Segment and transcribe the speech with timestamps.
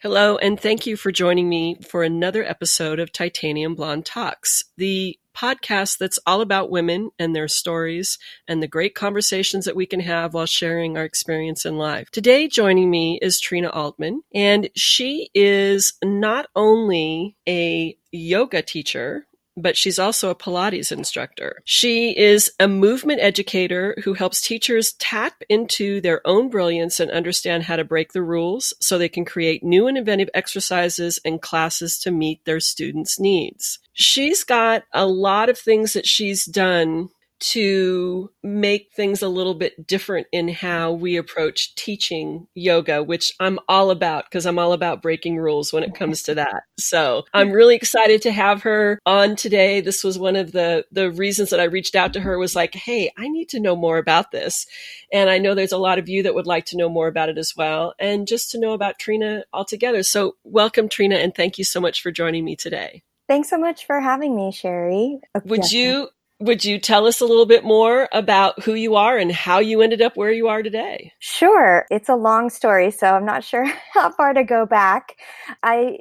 [0.00, 5.18] Hello, and thank you for joining me for another episode of Titanium Blonde Talks, the
[5.36, 8.16] podcast that's all about women and their stories
[8.46, 12.12] and the great conversations that we can have while sharing our experience in life.
[12.12, 19.26] Today, joining me is Trina Altman, and she is not only a yoga teacher,
[19.60, 21.62] but she's also a Pilates instructor.
[21.64, 27.64] She is a movement educator who helps teachers tap into their own brilliance and understand
[27.64, 31.98] how to break the rules so they can create new and inventive exercises and classes
[32.00, 33.78] to meet their students' needs.
[33.92, 39.86] She's got a lot of things that she's done to make things a little bit
[39.86, 45.02] different in how we approach teaching yoga, which I'm all about because I'm all about
[45.02, 46.64] breaking rules when it comes to that.
[46.78, 49.80] So I'm really excited to have her on today.
[49.80, 52.74] This was one of the, the reasons that I reached out to her was like,
[52.74, 54.66] Hey, I need to know more about this.
[55.12, 57.28] And I know there's a lot of you that would like to know more about
[57.28, 57.94] it as well.
[57.98, 60.02] And just to know about Trina altogether.
[60.02, 63.02] So welcome, Trina, and thank you so much for joining me today.
[63.28, 65.20] Thanks so much for having me, Sherry.
[65.44, 66.08] Would you
[66.40, 69.82] would you tell us a little bit more about who you are and how you
[69.82, 71.12] ended up where you are today?
[71.18, 71.86] Sure.
[71.90, 75.16] It's a long story, so I'm not sure how far to go back.
[75.62, 75.98] I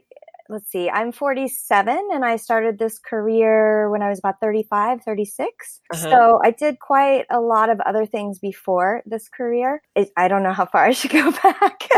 [0.50, 5.82] let's see, I'm 47 and I started this career when I was about 35, 36.
[5.94, 6.02] Uh-huh.
[6.02, 9.82] So I did quite a lot of other things before this career.
[9.96, 11.90] It, I don't know how far I should go back.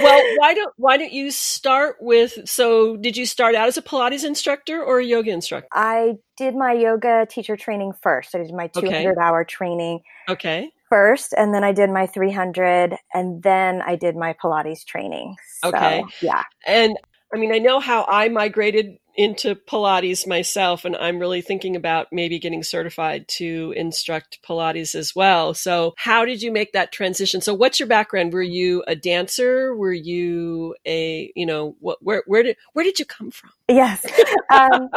[0.00, 3.82] well, why don't why don't you start with so did you start out as a
[3.82, 5.68] Pilates instructor or a yoga instructor?
[5.72, 8.34] I did my yoga teacher training first.
[8.34, 9.20] I did my 200 okay.
[9.20, 10.00] hour training.
[10.28, 15.36] Okay first and then I did my 300 and then I did my Pilates training.
[15.60, 16.04] So, okay.
[16.22, 16.44] Yeah.
[16.66, 16.96] And
[17.32, 22.08] I mean, I know how I migrated into Pilates myself, and I'm really thinking about
[22.12, 25.54] maybe getting certified to instruct Pilates as well.
[25.54, 27.40] So, how did you make that transition?
[27.40, 28.32] So, what's your background?
[28.32, 29.74] Were you a dancer?
[29.74, 33.50] Were you a, you know, what, where, where did, where did you come from?
[33.68, 34.06] Yes.
[34.52, 34.88] Um,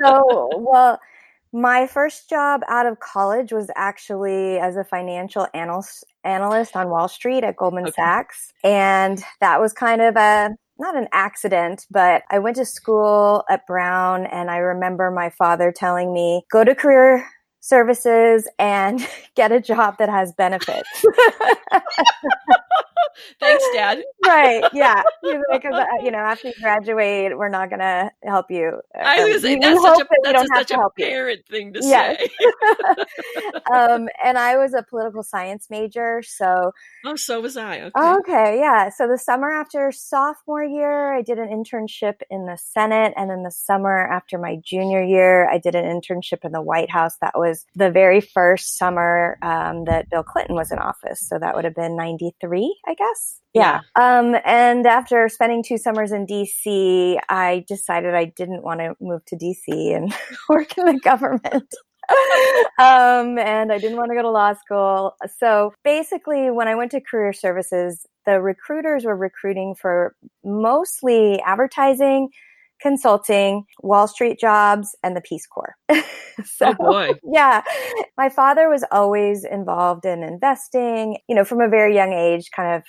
[0.00, 1.00] so, well,
[1.52, 7.08] my first job out of college was actually as a financial analyst analyst on Wall
[7.08, 7.92] Street at Goldman okay.
[7.96, 8.52] Sachs.
[8.64, 10.50] And that was kind of a
[10.82, 15.72] not an accident, but I went to school at Brown and I remember my father
[15.72, 17.26] telling me, go to career
[17.62, 21.04] services and get a job that has benefits.
[23.40, 24.02] Thanks, Dad.
[24.26, 24.64] right.
[24.72, 25.02] Yeah.
[25.52, 28.80] Because, uh, you know, after you graduate, we're not going to help you.
[28.98, 31.56] I was saying, that's such a, that's a, such a parent you.
[31.56, 32.18] thing to yes.
[32.18, 32.28] say.
[33.72, 36.22] um, and I was a political science major.
[36.22, 36.72] So.
[37.04, 37.82] Oh, so was I.
[37.82, 37.90] Okay.
[38.00, 38.58] okay.
[38.58, 38.88] Yeah.
[38.88, 43.12] So the summer after sophomore year, I did an internship in the Senate.
[43.16, 46.90] And then the summer after my junior year, I did an internship in the White
[46.90, 47.16] House.
[47.20, 51.20] That was the very first summer um, that Bill Clinton was in office.
[51.20, 53.40] So that would have been 93, I guess.
[53.54, 53.80] Yeah.
[53.96, 54.18] yeah.
[54.18, 59.24] Um, and after spending two summers in DC, I decided I didn't want to move
[59.26, 60.14] to DC and
[60.48, 61.74] work in the government.
[62.78, 65.16] um, and I didn't want to go to law school.
[65.38, 70.14] So basically, when I went to career services, the recruiters were recruiting for
[70.44, 72.30] mostly advertising,
[72.82, 75.76] consulting, Wall Street jobs, and the Peace Corps.
[76.44, 77.14] so, oh.
[77.24, 77.62] Yeah.
[78.18, 82.74] My father was always involved in investing, you know, from a very young age, kind
[82.74, 82.82] of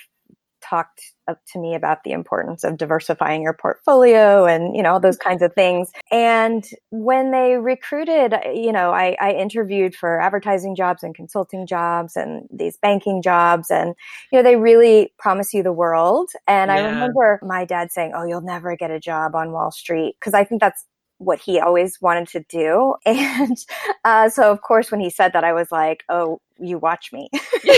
[0.73, 4.99] talked uh, to me about the importance of diversifying your portfolio and you know all
[4.99, 10.19] those kinds of things and when they recruited uh, you know I, I, interviewed for
[10.19, 13.93] advertising jobs and consulting jobs and these banking jobs and
[14.31, 16.75] you know they really promise you the world and yeah.
[16.75, 20.33] i remember my dad saying oh you'll never get a job on wall street because
[20.33, 20.85] i think that's
[21.23, 22.95] what he always wanted to do.
[23.05, 23.57] And
[24.03, 27.29] uh, so, of course, when he said that, I was like, oh, you watch me.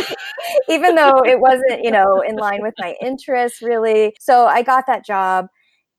[0.70, 4.16] Even though it wasn't, you know, in line with my interests really.
[4.20, 5.48] So I got that job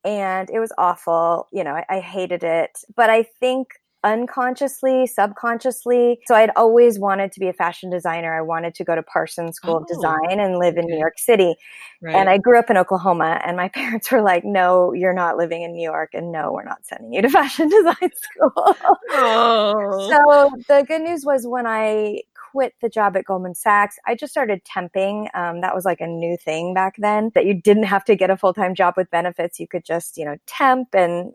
[0.04, 1.48] and it was awful.
[1.52, 2.70] You know, I, I hated it.
[2.94, 3.68] But I think
[4.04, 6.20] unconsciously, subconsciously.
[6.26, 8.36] So I'd always wanted to be a fashion designer.
[8.36, 10.92] I wanted to go to Parsons School oh, of Design and live in okay.
[10.92, 11.56] New York City.
[12.00, 12.14] Right.
[12.14, 15.62] And I grew up in Oklahoma and my parents were like, no, you're not living
[15.62, 18.76] in New York and no, we're not sending you to fashion design school.
[19.12, 20.08] Oh.
[20.10, 22.20] so the good news was when I
[22.56, 25.28] quit the job at Goldman Sachs, I just started temping.
[25.34, 28.30] Um, that was like a new thing back then that you didn't have to get
[28.30, 29.60] a full time job with benefits.
[29.60, 31.32] You could just, you know, temp and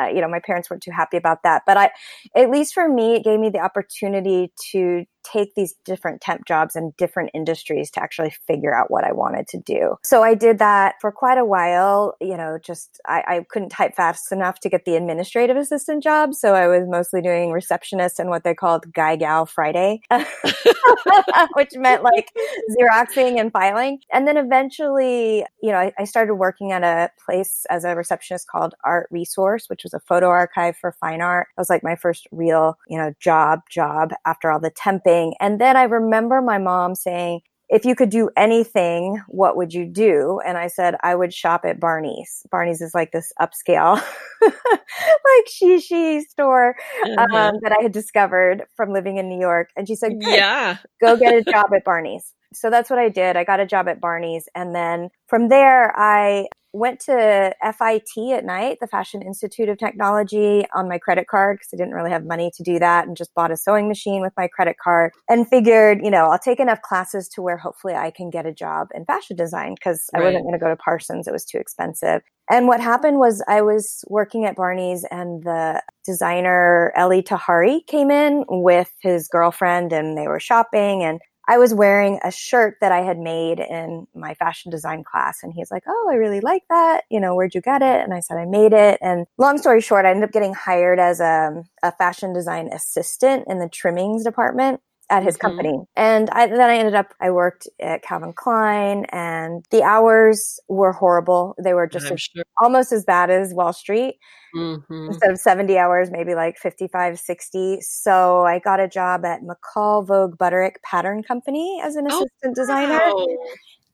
[0.00, 1.62] uh, you know, my parents weren't too happy about that.
[1.66, 1.90] But I,
[2.36, 6.76] at least for me, it gave me the opportunity to take these different temp jobs
[6.76, 9.96] in different industries to actually figure out what I wanted to do.
[10.04, 12.14] So I did that for quite a while.
[12.20, 16.34] You know, just I, I couldn't type fast enough to get the administrative assistant job.
[16.34, 20.00] So I was mostly doing receptionist and what they called guy gal Friday,
[21.54, 22.30] which meant like
[22.78, 24.00] Xeroxing and filing.
[24.12, 28.48] And then eventually, you know, I, I started working at a place as a receptionist
[28.48, 31.48] called Art Resource, which was a photo archive for fine art.
[31.56, 35.13] It was like my first real, you know, job, job after all the temping.
[35.40, 39.86] And then I remember my mom saying, if you could do anything, what would you
[39.86, 40.40] do?
[40.46, 42.46] And I said, I would shop at Barney's.
[42.50, 44.00] Barney's is like this upscale,
[44.42, 47.34] like shishi store mm-hmm.
[47.34, 49.70] um, that I had discovered from living in New York.
[49.76, 52.34] And she said, Yeah, go get a job at Barney's.
[52.54, 53.36] So that's what I did.
[53.36, 54.48] I got a job at Barney's.
[54.54, 60.64] And then from there, I went to FIT at night, the Fashion Institute of Technology,
[60.74, 63.32] on my credit card because I didn't really have money to do that and just
[63.34, 66.82] bought a sewing machine with my credit card and figured, you know, I'll take enough
[66.82, 70.20] classes to where hopefully I can get a job in fashion design because right.
[70.20, 71.28] I wasn't going to go to Parsons.
[71.28, 72.22] It was too expensive.
[72.50, 78.10] And what happened was I was working at Barney's and the designer Elie Tahari came
[78.10, 82.92] in with his girlfriend and they were shopping and I was wearing a shirt that
[82.92, 85.42] I had made in my fashion design class.
[85.42, 87.04] And he's like, Oh, I really like that.
[87.10, 88.00] You know, where'd you get it?
[88.02, 88.98] And I said, I made it.
[89.02, 93.44] And long story short, I ended up getting hired as a, a fashion design assistant
[93.48, 94.80] in the trimmings department
[95.14, 95.46] at his mm-hmm.
[95.46, 95.78] company.
[95.94, 100.92] And I, then I ended up, I worked at Calvin Klein and the hours were
[100.92, 101.54] horrible.
[101.62, 102.42] They were just as, sure.
[102.60, 104.16] almost as bad as Wall Street.
[104.56, 105.06] Mm-hmm.
[105.08, 107.78] Instead of 70 hours, maybe like 55, 60.
[107.80, 112.56] So I got a job at McCall Vogue Butterick Pattern Company as an oh, assistant
[112.56, 112.98] designer.
[112.98, 113.26] Wow.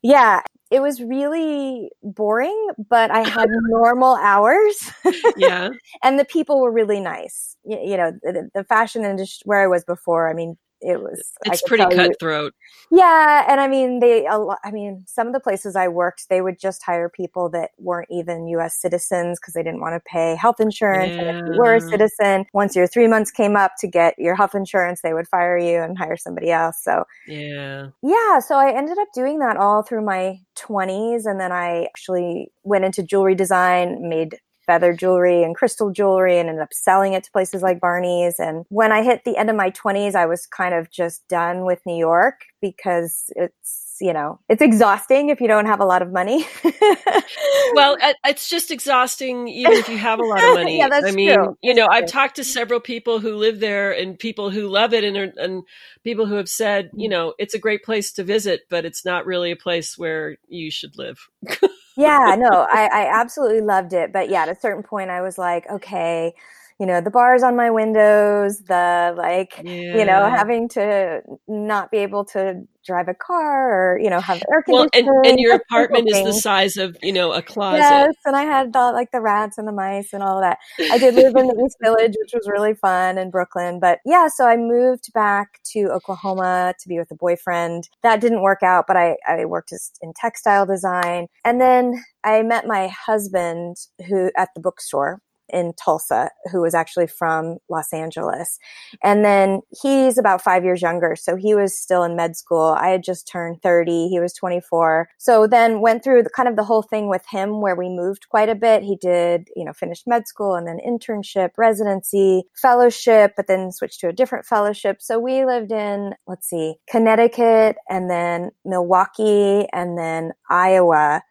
[0.03, 0.41] Yeah,
[0.71, 4.91] it was really boring, but I had normal hours.
[5.37, 5.69] yeah.
[6.03, 7.57] and the people were really nice.
[7.65, 11.33] You, you know, the, the, fashion industry where I was before, I mean, it was
[11.45, 12.55] it's pretty cutthroat
[12.91, 15.87] you, yeah and i mean they a lot, i mean some of the places i
[15.87, 19.95] worked they would just hire people that weren't even us citizens because they didn't want
[19.95, 21.23] to pay health insurance yeah.
[21.23, 21.91] and if you were a mm.
[21.91, 25.59] citizen once your three months came up to get your health insurance they would fire
[25.59, 29.83] you and hire somebody else so yeah yeah so i ended up doing that all
[29.83, 34.39] through my 20s and then i actually went into jewelry design made
[34.71, 38.39] feather jewelry and crystal jewelry and ended up selling it to places like Barney's.
[38.39, 41.65] And when I hit the end of my 20s, I was kind of just done
[41.65, 46.01] with New York because it's you know, it's exhausting if you don't have a lot
[46.01, 46.47] of money.
[47.75, 50.79] well, it's just exhausting even if you have a lot of money.
[50.79, 51.59] yeah, that's I mean, true.
[51.61, 55.05] you know, I've talked to several people who live there and people who love it
[55.05, 55.65] and and
[56.03, 57.11] people who have said, you mm-hmm.
[57.11, 60.71] know, it's a great place to visit, but it's not really a place where you
[60.71, 61.29] should live
[62.01, 64.13] yeah, no, I, I absolutely loved it.
[64.13, 66.35] But yeah, at a certain point, I was like, okay,
[66.81, 69.99] you know, the bars on my windows, the like, yeah.
[69.99, 74.43] you know, having to not be able to drive a car or, you know, have
[74.51, 75.07] air conditioning.
[75.07, 77.81] Well, and, and your apartment is the size of, you know, a closet.
[77.81, 78.15] Yes.
[78.25, 80.57] And I had the, like the rats and the mice and all that.
[80.91, 83.79] I did live in the East Village, which was really fun in Brooklyn.
[83.79, 87.91] But yeah, so I moved back to Oklahoma to be with a boyfriend.
[88.03, 91.27] That didn't work out, but I, I worked in textile design.
[91.45, 93.77] And then I met my husband
[94.09, 95.21] who at the bookstore
[95.53, 98.59] in Tulsa who was actually from Los Angeles.
[99.03, 101.17] And then he's about five years younger.
[101.17, 102.77] So he was still in med school.
[102.79, 104.09] I had just turned 30.
[104.09, 105.09] He was 24.
[105.19, 108.29] So then went through the, kind of the whole thing with him where we moved
[108.29, 108.83] quite a bit.
[108.83, 114.01] He did, you know, finished med school and then internship, residency, fellowship, but then switched
[114.01, 114.99] to a different fellowship.
[115.01, 121.23] So we lived in, let's see, Connecticut and then Milwaukee and then Iowa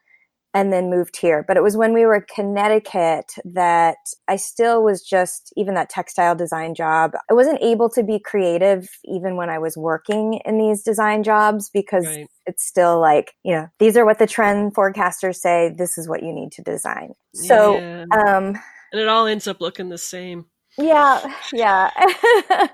[0.54, 1.44] and then moved here.
[1.48, 3.98] But it was when we were in Connecticut that
[4.28, 8.90] I still was just, even that textile design job, I wasn't able to be creative
[9.06, 12.28] even when I was working in these design jobs because right.
[12.45, 16.24] it's still like, you know, these are what the trend forecasters say, this is what
[16.24, 17.14] you need to design.
[17.35, 18.06] So, yeah.
[18.12, 18.56] um,
[18.92, 20.45] and it all ends up looking the same.
[20.81, 21.19] Yeah,
[21.52, 21.90] yeah.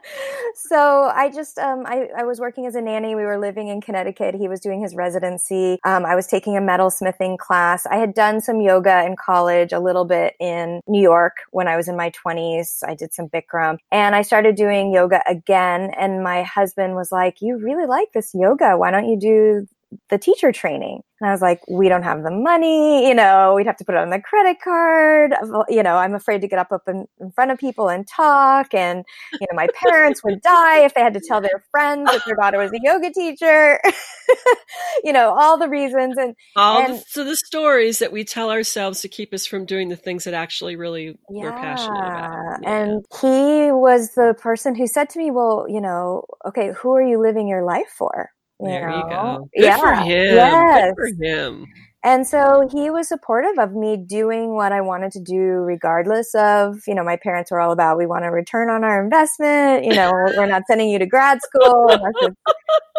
[0.56, 3.16] so I just um I, I was working as a nanny.
[3.16, 4.36] We were living in Connecticut.
[4.36, 5.80] He was doing his residency.
[5.84, 7.88] Um, I was taking a metal smithing class.
[7.88, 11.78] I had done some yoga in college, a little bit in New York when I
[11.78, 12.84] was in my twenties.
[12.88, 15.90] I did some Bikram and I started doing yoga again.
[15.98, 18.78] And my husband was like, "You really like this yoga?
[18.78, 19.68] Why don't you do
[20.10, 21.02] the teacher training.
[21.22, 23.96] And I was like, we don't have the money, you know, we'd have to put
[23.96, 25.34] it on the credit card.
[25.70, 28.74] You know, I'm afraid to get up, up in, in front of people and talk.
[28.74, 32.22] And, you know, my parents would die if they had to tell their friends that
[32.26, 33.80] their daughter was a yoga teacher.
[35.06, 38.52] you know, all the reasons and all and, the, so the stories that we tell
[38.52, 42.60] ourselves to keep us from doing the things that actually really yeah, we're passionate about.
[42.62, 42.70] yeah.
[42.70, 47.04] And he was the person who said to me, Well, you know, okay, who are
[47.04, 48.32] you living your life for?
[48.60, 48.96] There know?
[48.96, 49.50] you go.
[49.56, 49.78] Good yeah.
[49.78, 50.36] for him.
[50.36, 50.86] Yes.
[50.86, 51.66] Good for him.
[52.04, 56.76] And so he was supportive of me doing what I wanted to do, regardless of,
[56.86, 59.86] you know, my parents were all about, we want a return on our investment.
[59.86, 61.88] You know, we're not sending you to grad school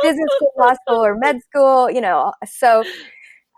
[0.03, 2.33] business school, law school, or med school, you know.
[2.47, 2.83] So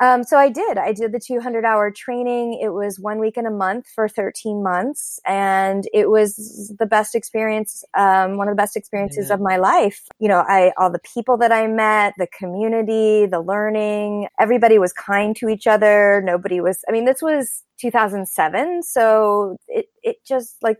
[0.00, 0.78] um, so I did.
[0.78, 2.60] I did the 200 hour training.
[2.62, 7.14] It was one week in a month for 13 months, and it was the best
[7.14, 10.04] experience, um, one of the best experiences of my life.
[10.20, 14.28] You know, I all the people that I met, the community, the learning.
[14.38, 16.22] Everybody was kind to each other.
[16.24, 16.84] Nobody was.
[16.88, 20.78] I mean, this was 2007, so it it just like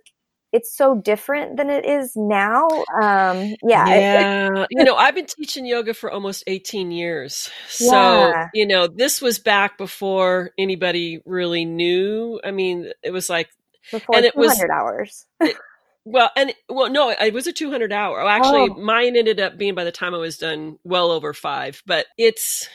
[0.52, 2.68] it's so different than it is now.
[2.68, 3.86] Um, yeah.
[3.86, 4.66] Yeah.
[4.70, 7.50] you know, I've been teaching yoga for almost 18 years.
[7.68, 8.48] So, yeah.
[8.54, 12.40] you know, this was back before anybody really knew.
[12.42, 13.50] I mean, it was like,
[13.90, 15.26] before and it was hours.
[15.40, 15.56] it,
[16.04, 18.20] well, and well, no, it was a 200 hour.
[18.20, 18.74] Oh, actually, oh.
[18.74, 22.68] mine ended up being by the time I was done well over five, but it's,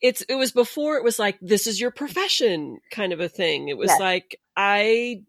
[0.00, 3.68] it's it was before it was like this is your profession kind of a thing
[3.68, 4.00] it was yes.
[4.00, 5.20] like i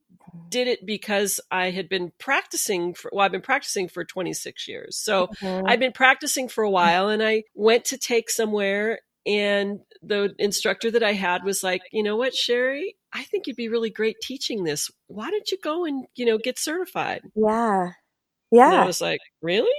[0.49, 4.97] did it because I had been practicing for, well, I've been practicing for 26 years.
[4.97, 5.67] So mm-hmm.
[5.67, 10.91] I've been practicing for a while and I went to take somewhere and the instructor
[10.91, 14.17] that I had was like, you know what, Sherry, I think you'd be really great
[14.21, 14.91] teaching this.
[15.07, 17.21] Why don't you go and, you know, get certified?
[17.35, 17.91] Yeah.
[18.51, 18.71] Yeah.
[18.71, 19.69] And I was like, really?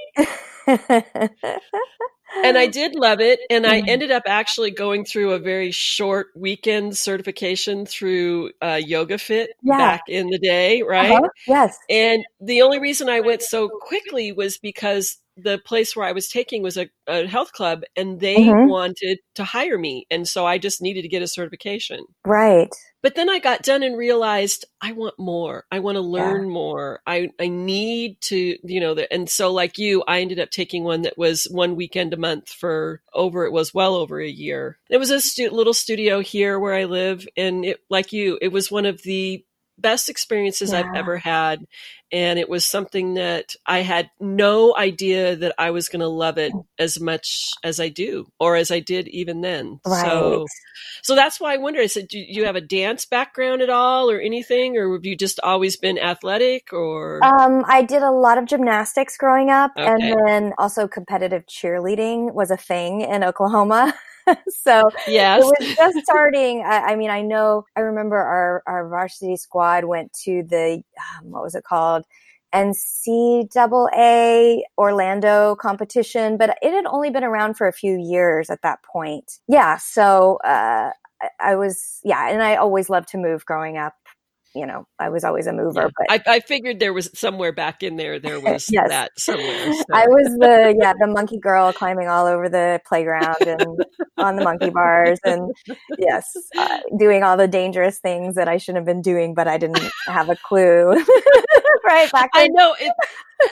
[0.66, 3.40] and I did love it.
[3.50, 3.88] And I mm-hmm.
[3.88, 9.78] ended up actually going through a very short weekend certification through uh, Yoga Fit yeah.
[9.78, 11.12] back in the day, right?
[11.12, 11.28] Uh-huh.
[11.46, 11.78] Yes.
[11.88, 16.28] And the only reason I went so quickly was because the place where I was
[16.28, 18.70] taking was a, a health club and they mm-hmm.
[18.70, 20.06] wanted to hire me.
[20.10, 22.04] And so I just needed to get a certification.
[22.24, 22.68] Right.
[23.02, 25.64] But then I got done and realized I want more.
[25.70, 26.52] I want to learn yeah.
[26.52, 27.00] more.
[27.06, 30.82] I, I need to, you know, the, and so like you, I ended up taking
[30.82, 34.78] one that was one weekend a month for over, it was well over a year.
[34.88, 37.28] It was a stu- little studio here where I live.
[37.36, 39.44] And it, like you, it was one of the
[39.78, 40.80] best experiences yeah.
[40.80, 41.66] I've ever had.
[42.12, 46.38] And it was something that I had no idea that I was going to love
[46.38, 49.80] it as much as I do, or as I did even then.
[49.84, 50.06] Right.
[50.06, 50.46] So,
[51.02, 51.80] so that's why I wonder.
[51.80, 55.16] I said, do you have a dance background at all, or anything, or have you
[55.16, 56.72] just always been athletic?
[56.72, 59.88] Or um, I did a lot of gymnastics growing up, okay.
[59.88, 63.94] and then also competitive cheerleading was a thing in Oklahoma.
[64.48, 65.42] so yes.
[65.42, 66.62] it was just starting.
[66.64, 70.82] I, I, mean, I know, I remember our, our varsity squad went to the,
[71.20, 72.04] um, what was it called?
[72.54, 73.82] NCAA
[74.78, 79.38] Orlando competition, but it had only been around for a few years at that point.
[79.48, 79.76] Yeah.
[79.78, 80.90] So, uh,
[81.40, 83.94] I was, yeah, and I always loved to move growing up
[84.56, 85.82] you know, I was always a mover.
[85.82, 85.88] Yeah.
[85.96, 88.88] But I, I, figured there was somewhere back in there, there was yes.
[88.88, 89.74] that somewhere.
[89.74, 89.84] So.
[89.92, 93.84] I was the, yeah, the monkey girl climbing all over the playground and
[94.16, 95.18] on the monkey bars.
[95.24, 95.52] And
[95.98, 99.58] yes, uh, doing all the dangerous things that I shouldn't have been doing, but I
[99.58, 100.92] didn't have a clue.
[101.84, 102.10] right.
[102.10, 102.74] Back I know.
[102.80, 102.92] It,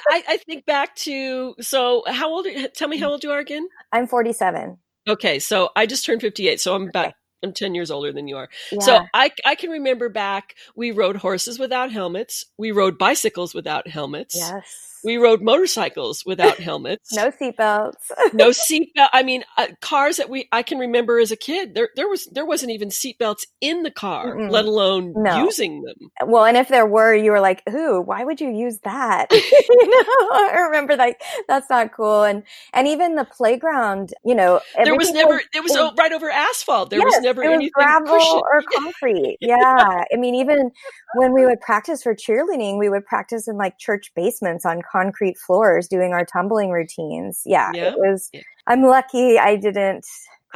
[0.08, 3.68] I, I think back to, so how old, tell me how old you are again?
[3.92, 4.78] I'm 47.
[5.06, 7.12] Okay, so I just turned 58, so I'm about
[7.44, 8.48] I'm 10 years older than you are.
[8.72, 8.80] Yeah.
[8.80, 12.46] So I, I can remember back, we rode horses without helmets.
[12.58, 14.36] We rode bicycles without helmets.
[14.36, 17.12] Yes we rode motorcycles without helmets.
[17.14, 18.11] no seatbelts.
[18.32, 19.08] no seatbelt.
[19.12, 21.75] I mean, uh, cars that we I can remember as a kid.
[21.75, 24.50] There there was there wasn't even seatbelts in the car, Mm-mm.
[24.50, 25.44] let alone no.
[25.44, 26.11] using them.
[26.26, 29.88] Well, and if there were, you were like, "Ooh, Why would you use that?" you
[29.90, 32.25] know, I remember like that's not cool.
[32.25, 32.42] And
[32.73, 36.90] and even the playground, you know, there was never was, it was right over asphalt.
[36.90, 39.38] There yes, was never anything gravel or concrete.
[39.40, 40.70] yeah, I mean, even
[41.14, 45.36] when we would practice for cheerleading, we would practice in like church basements on concrete
[45.38, 47.42] floors doing our tumbling routines.
[47.44, 47.90] Yeah, yeah.
[47.90, 48.30] it was.
[48.32, 48.42] Yeah.
[48.66, 50.06] I'm lucky I didn't.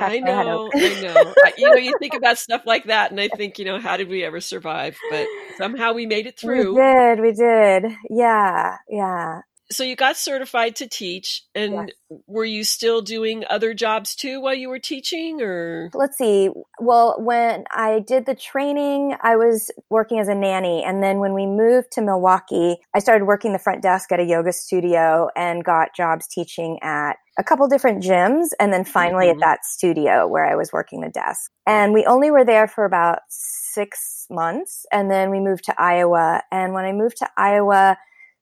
[0.00, 1.34] I know, I know.
[1.44, 3.96] I, you know, you think about stuff like that, and I think, you know, how
[3.96, 4.96] did we ever survive?
[5.10, 5.26] But
[5.56, 6.76] somehow we made it through.
[6.76, 7.96] We did, we did.
[8.08, 9.40] Yeah, yeah
[9.70, 12.20] so you got certified to teach and yes.
[12.26, 17.16] were you still doing other jobs too while you were teaching or let's see well
[17.18, 21.46] when i did the training i was working as a nanny and then when we
[21.46, 25.94] moved to milwaukee i started working the front desk at a yoga studio and got
[25.94, 29.42] jobs teaching at a couple different gyms and then finally mm-hmm.
[29.42, 32.84] at that studio where i was working the desk and we only were there for
[32.84, 37.96] about six months and then we moved to iowa and when i moved to iowa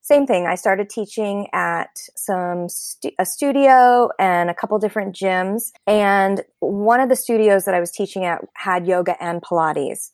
[0.06, 0.46] same thing.
[0.46, 5.72] I started teaching at some stu- a studio and a couple different gyms.
[5.84, 10.12] And one of the studios that I was teaching at had yoga and Pilates.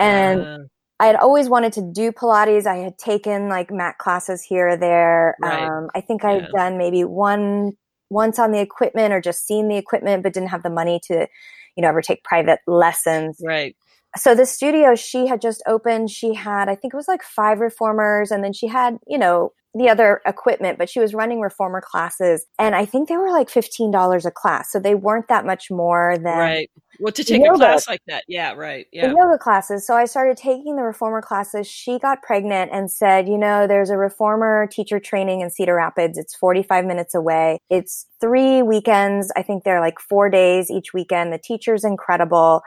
[0.00, 0.58] And uh.
[0.98, 2.66] I had always wanted to do Pilates.
[2.66, 5.36] I had taken like mat classes here or there.
[5.40, 5.68] Right.
[5.68, 6.60] Um, I think I had Yeah.
[6.64, 7.74] done maybe one
[8.10, 11.28] once on the equipment or just seen the equipment, but didn't have the money to,
[11.76, 13.40] you know, ever take private lessons.
[13.40, 13.76] Right.
[14.16, 17.60] So the studio she had just opened, she had, I think it was like five
[17.60, 21.80] reformers, and then she had, you know, the other equipment, but she was running reformer
[21.80, 22.46] classes.
[22.58, 24.72] And I think they were like $15 a class.
[24.72, 26.70] So they weren't that much more than Right.
[27.00, 27.58] Well, to take a yoga.
[27.58, 28.24] class like that.
[28.26, 28.54] Yeah.
[28.54, 28.86] Right.
[28.92, 29.86] yeah the yoga classes.
[29.86, 31.66] So I started taking the reformer classes.
[31.66, 36.18] She got pregnant and said, you know, there's a reformer teacher training in Cedar Rapids.
[36.18, 37.60] It's 45 minutes away.
[37.70, 39.30] It's three weekends.
[39.36, 41.32] I think they're like four days each weekend.
[41.32, 42.62] The teacher's incredible.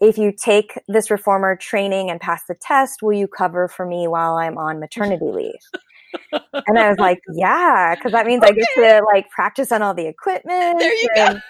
[0.00, 4.06] If you take this reformer training and pass the test, will you cover for me
[4.06, 5.52] while I'm on maternity leave?
[6.66, 9.94] and I was like, yeah, because that means I get to like practice on all
[9.94, 10.78] the equipment.
[10.78, 11.40] There you and- go.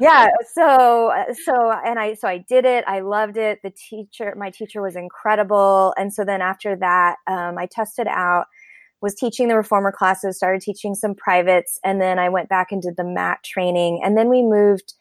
[0.00, 1.12] yeah so
[1.44, 4.96] so and i so i did it i loved it the teacher my teacher was
[4.96, 8.46] incredible and so then after that um, i tested out
[9.02, 12.80] was teaching the reformer classes started teaching some privates and then i went back and
[12.80, 14.94] did the mat training and then we moved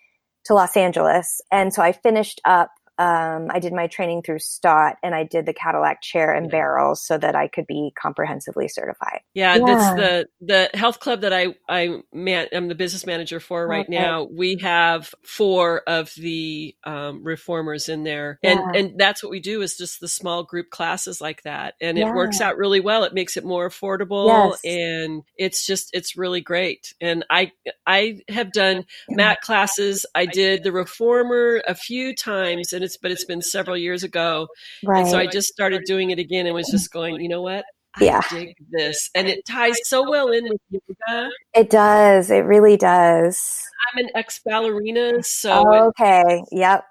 [0.45, 1.41] to los angeles.
[1.51, 5.45] And so i finished up um, I did my training through STOTT and I did
[5.45, 6.51] the Cadillac chair and Yeah.
[6.51, 9.21] barrels so that I could be comprehensively certified.
[9.33, 9.63] Yeah, Yeah.
[9.65, 13.85] that's the the health club that I I man I'm the business manager for right
[13.87, 13.97] Okay.
[13.97, 14.23] now.
[14.31, 18.79] We have four of the um, reformers in there, and Yeah.
[18.79, 22.13] and that's what we do is just the small group classes like that, and it
[22.13, 23.03] works out really well.
[23.03, 24.61] It makes it more affordable, Yes.
[24.63, 26.93] and it's just it's really great.
[27.01, 27.51] And I
[27.87, 30.05] I have done mat classes.
[30.13, 34.47] I did the reformer a few times, and it's but it's been several years ago.
[34.83, 35.01] Right.
[35.01, 37.65] And so I just started doing it again and was just going, you know what?
[37.95, 38.21] I Yeah.
[38.29, 39.09] dig this.
[39.13, 40.61] And it ties so well in with
[41.07, 41.29] yoga.
[41.53, 42.31] it does.
[42.31, 43.61] It really does.
[43.93, 46.43] I'm an ex ballerina, so it- okay.
[46.51, 46.85] Yep.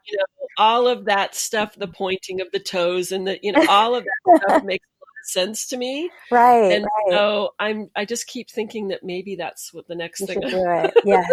[0.58, 4.04] all of that stuff, the pointing of the toes and the, you know, all of
[4.04, 6.08] that stuff makes a lot of sense to me.
[6.30, 6.70] Right.
[6.72, 7.10] And right.
[7.10, 10.48] so I'm, I just keep thinking that maybe that's what the next You thing do
[10.52, 10.94] it.
[11.04, 11.26] Yes.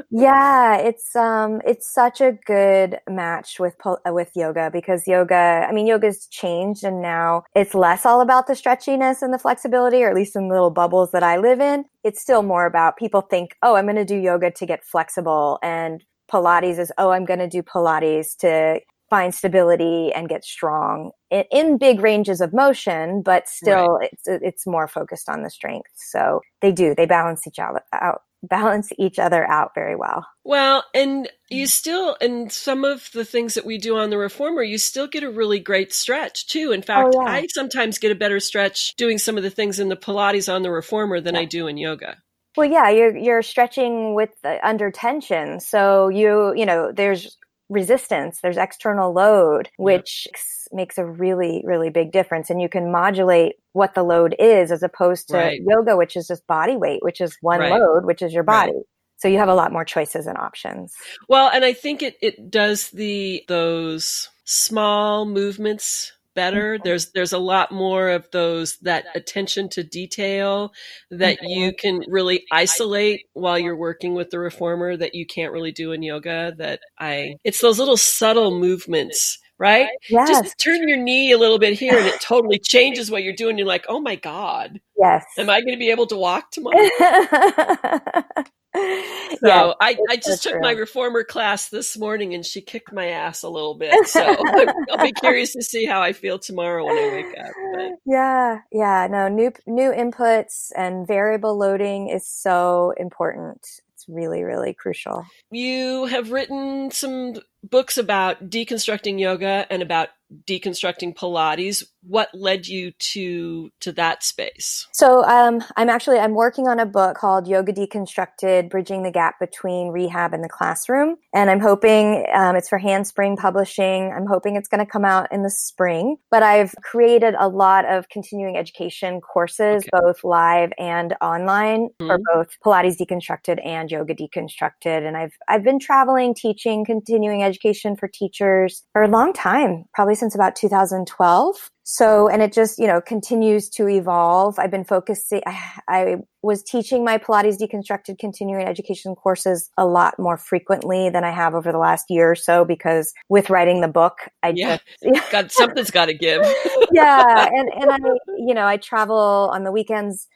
[0.09, 5.73] yeah, it's um it's such a good match with uh, with yoga because yoga, I
[5.73, 10.09] mean yoga's changed and now it's less all about the stretchiness and the flexibility or
[10.09, 11.83] at least in the little bubbles that I live in.
[12.05, 15.59] It's still more about people think, "Oh, I'm going to do yoga to get flexible."
[15.61, 21.11] And Pilates is, "Oh, I'm going to do Pilates to find stability and get strong
[21.31, 25.89] in, in big ranges of motion, but still it's it's more focused on the strength.
[25.95, 30.25] So they do they balance each other out balance each other out very well.
[30.43, 34.61] Well, and you still, and some of the things that we do on the reformer,
[34.63, 36.71] you still get a really great stretch too.
[36.71, 37.31] In fact, Oh, yeah.
[37.31, 40.61] I sometimes get a better stretch doing some of the things in the Pilates on
[40.61, 42.17] the reformer than I do in yoga.
[42.55, 47.37] Well, yeah, you're you're stretching with the, under tension, so you you know there's
[47.69, 50.27] resistance, there's external load, which
[50.71, 54.83] makes a really really big difference, and you can modulate what the load is as
[54.83, 55.61] opposed to Right.
[55.65, 57.71] yoga, which is just body weight, which is one Right.
[57.71, 58.67] load, which is your Right.
[58.67, 58.81] body.
[59.17, 60.95] So you have a lot more choices and options.
[61.27, 66.75] Well, and I think it, it does the those small movements better.
[66.75, 66.83] Mm-hmm.
[66.85, 70.71] There's there's a lot more of those that attention to detail
[71.09, 75.71] that you can really isolate while you're working with the reformer that you can't really
[75.71, 79.89] do in yoga that I it's those little subtle movements, right?
[80.09, 83.33] Yes, Just turn your knee a little bit here and it totally changes what you're
[83.33, 83.57] doing.
[83.57, 85.25] You're like, "Oh my god, yes.
[85.39, 86.87] am I going to be able to walk tomorrow?"
[89.41, 90.61] So yeah, I, I just took true.
[90.61, 94.07] my reformer class this morning and she kicked my ass a little bit.
[94.07, 94.21] So
[94.91, 97.51] I'll be curious to see how I feel tomorrow when I wake up.
[97.75, 103.59] But Yeah, yeah, no, new new inputs and variable loading is so important.
[103.93, 105.25] It's really, really crucial.
[105.51, 110.09] you have written some books about deconstructing yoga and about
[110.45, 111.83] deconstructing Pilates.
[112.03, 114.85] What led you to to that space?
[114.91, 119.39] So, um, I'm actually I'm working on a book called Yoga Deconstructed: Bridging the Gap
[119.39, 124.11] Between Rehab and the Classroom, and I'm hoping um, it's for Handspring Publishing.
[124.13, 126.17] I'm hoping it's going to come out in the spring.
[126.29, 129.89] But I've created a lot of continuing education courses, Okay.
[129.93, 132.23] both live and online, for Mhm.
[132.33, 135.07] both Pilates Deconstructed and Yoga Deconstructed.
[135.07, 140.15] And I've I've been traveling, teaching continuing education for teachers for a long time, probably
[140.15, 141.55] since about 2012.
[141.83, 144.59] So, and it just, you know, continues to evolve.
[144.59, 150.15] I've been focusing, I, I was teaching my Pilates deconstructed continuing education courses a lot
[150.19, 153.87] more frequently than I have over the last year or so because with writing the
[153.87, 154.77] book, I Yeah.
[155.01, 156.41] just, God, something's got to give.
[156.91, 157.47] yeah.
[157.47, 157.97] And, and I,
[158.37, 160.27] you know, I travel on the weekends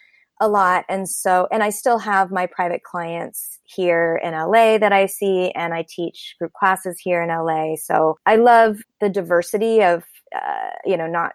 [0.41, 0.83] a lot.
[0.89, 5.51] And so, and I still have my private clients here in LA that I see,
[5.51, 7.75] and I teach group classes here in LA.
[7.77, 10.03] So I love the diversity of
[10.35, 11.33] uh, you know, not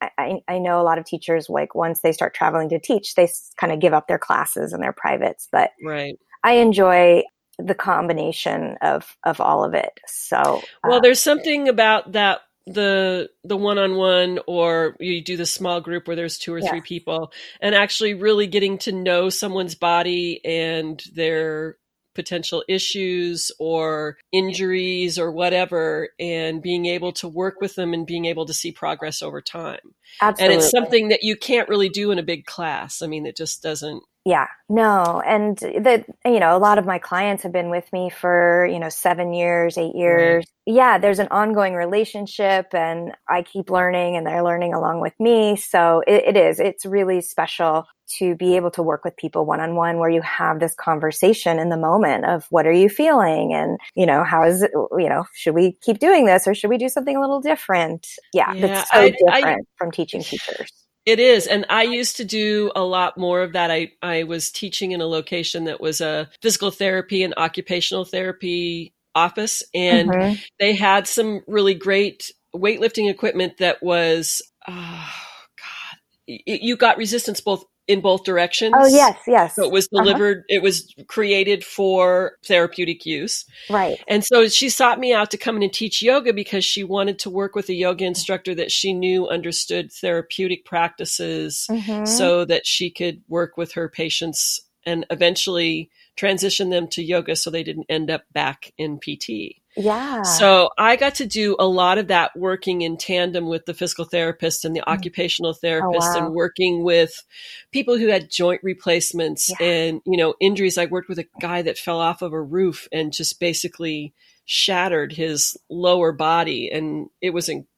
[0.00, 3.28] I, I know a lot of teachers like once they start traveling to teach, they
[3.58, 5.48] kind of give up their classes and their privates.
[5.50, 6.18] But right.
[6.44, 7.24] I enjoy
[7.58, 9.98] the combination of of all of it.
[10.06, 15.80] So well, uh, there's something about that the the one-on-one or you do the small
[15.80, 20.40] group where there's two or three people and actually really getting to know someone's body
[20.44, 21.76] and their
[22.14, 28.24] potential issues or injuries or whatever and being able to work with them and being
[28.24, 29.78] able to see progress over time.
[30.20, 30.54] Absolutely.
[30.54, 33.02] And it's something that you can't really do in a big class.
[33.02, 35.22] I mean, it just doesn't yeah, no.
[35.24, 38.78] And that, you know, a lot of my clients have been with me for, you
[38.78, 40.44] know, seven years, eight years.
[40.66, 40.74] Right.
[40.74, 45.56] Yeah, there's an ongoing relationship and I keep learning and they're learning along with me.
[45.56, 47.86] So it, it is, it's really special
[48.18, 51.58] to be able to work with people one on one where you have this conversation
[51.58, 55.08] in the moment of what are you feeling and, you know, how is it, you
[55.08, 58.06] know, should we keep doing this or should we do something a little different?
[58.34, 60.70] Yeah, yeah it's so I, different I, from teaching teachers.
[61.08, 61.46] It is.
[61.46, 63.70] And I used to do a lot more of that.
[63.70, 68.92] I, I was teaching in a location that was a physical therapy and occupational therapy
[69.14, 69.62] office.
[69.74, 70.34] And mm-hmm.
[70.60, 75.10] they had some really great weightlifting equipment that was, oh,
[75.56, 78.74] God, you got resistance both in both directions.
[78.76, 79.56] Oh yes, yes.
[79.56, 80.04] So it was uh-huh.
[80.04, 80.38] delivered.
[80.38, 80.56] Uh-huh.
[80.56, 83.44] It was created for therapeutic use.
[83.68, 83.98] Right.
[84.06, 87.18] And so she sought me out to come in and teach yoga because she wanted
[87.20, 92.04] to work with a yoga instructor that she knew understood therapeutic practices, mm-hmm.
[92.04, 97.50] so that she could work with her patients and eventually transition them to yoga so
[97.50, 99.56] they didn't end up back in PT.
[99.78, 100.22] Yeah.
[100.22, 104.04] So I got to do a lot of that working in tandem with the physical
[104.04, 104.92] therapist and the mm.
[104.92, 106.26] occupational oh, therapist oh, wow.
[106.26, 107.22] and working with
[107.70, 109.66] people who had joint replacements yeah.
[109.66, 110.78] and, you know, injuries.
[110.78, 114.12] I worked with a guy that fell off of a roof and just basically
[114.44, 117.77] shattered his lower body and it was incredible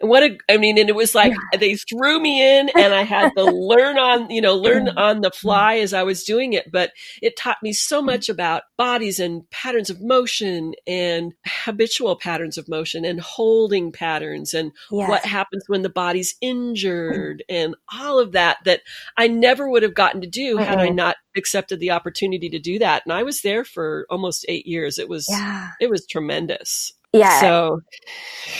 [0.00, 1.58] what a, I mean, and it was like yeah.
[1.58, 5.30] they threw me in and I had to learn on, you know, learn on the
[5.30, 5.46] mm-hmm.
[5.46, 6.70] fly as I was doing it.
[6.70, 8.06] But it taught me so mm-hmm.
[8.06, 14.54] much about bodies and patterns of motion and habitual patterns of motion and holding patterns
[14.54, 15.08] and yes.
[15.08, 16.50] what happens when the body's mm-hmm.
[16.50, 18.80] injured and all of that that
[19.16, 22.78] I never would have gotten to do had I not accepted the opportunity to do
[22.78, 23.02] that.
[23.04, 24.98] And I was there for almost eight years.
[24.98, 25.70] It was, yeah.
[25.80, 26.92] it was tremendous.
[27.12, 27.40] Yeah.
[27.40, 27.80] So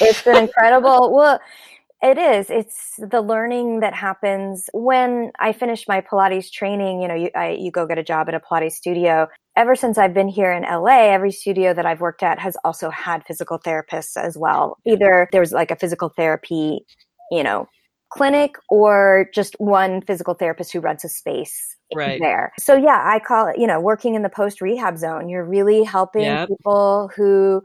[0.00, 1.14] it's an incredible.
[1.14, 1.40] well,
[2.02, 2.50] it is.
[2.50, 7.00] It's the learning that happens when I finished my Pilates training.
[7.00, 9.28] You know, you, I, you go get a job at a Pilates studio.
[9.56, 12.90] Ever since I've been here in LA, every studio that I've worked at has also
[12.90, 14.76] had physical therapists as well.
[14.84, 16.84] Either there was like a physical therapy,
[17.30, 17.66] you know,
[18.10, 22.20] clinic or just one physical therapist who runs a space right.
[22.20, 22.52] there.
[22.58, 25.28] So yeah, I call it, you know, working in the post rehab zone.
[25.30, 26.48] You're really helping yep.
[26.48, 27.62] people who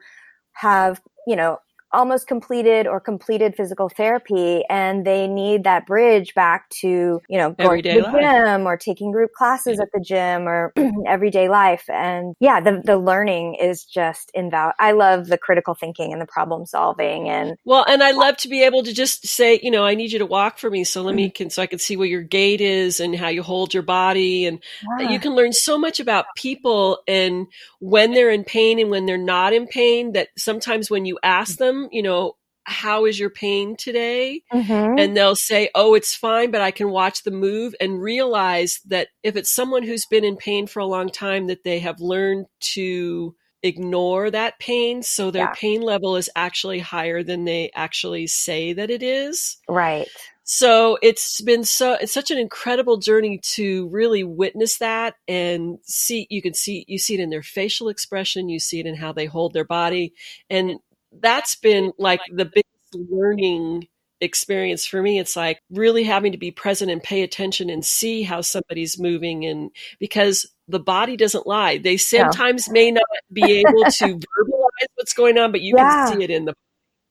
[0.53, 1.59] have, you know,
[1.93, 7.51] almost completed or completed physical therapy and they need that bridge back to, you know,
[7.51, 8.21] going to the life.
[8.21, 9.83] gym or taking group classes yeah.
[9.83, 10.73] at the gym or
[11.07, 11.89] everyday life.
[11.89, 14.73] And yeah, the, the learning is just invaluable.
[14.79, 18.47] I love the critical thinking and the problem solving and well, and I love to
[18.47, 20.83] be able to just say, you know, I need you to walk for me.
[20.83, 21.33] So let me mm-hmm.
[21.33, 24.45] can, so I can see where your gait is and how you hold your body.
[24.45, 24.59] And
[24.99, 25.09] yeah.
[25.09, 27.47] you can learn so much about people and
[27.79, 31.57] when they're in pain and when they're not in pain that sometimes when you ask
[31.57, 34.43] them, you know, how is your pain today?
[34.53, 34.99] Mm-hmm.
[34.99, 39.09] And they'll say, oh, it's fine, but I can watch the move and realize that
[39.23, 42.45] if it's someone who's been in pain for a long time, that they have learned
[42.73, 45.03] to ignore that pain.
[45.03, 45.53] So their yeah.
[45.55, 49.57] pain level is actually higher than they actually say that it is.
[49.67, 50.07] Right.
[50.43, 56.27] So it's been so, it's such an incredible journey to really witness that and see,
[56.29, 59.13] you can see, you see it in their facial expression, you see it in how
[59.13, 60.13] they hold their body.
[60.49, 60.79] And
[61.19, 63.87] that's been like the biggest learning
[64.21, 65.19] experience for me.
[65.19, 69.45] It's like really having to be present and pay attention and see how somebody's moving
[69.45, 71.77] and because the body doesn't lie.
[71.77, 72.73] They sometimes no.
[72.73, 76.05] may not be able to verbalize what's going on, but you yeah.
[76.07, 76.53] can see it in the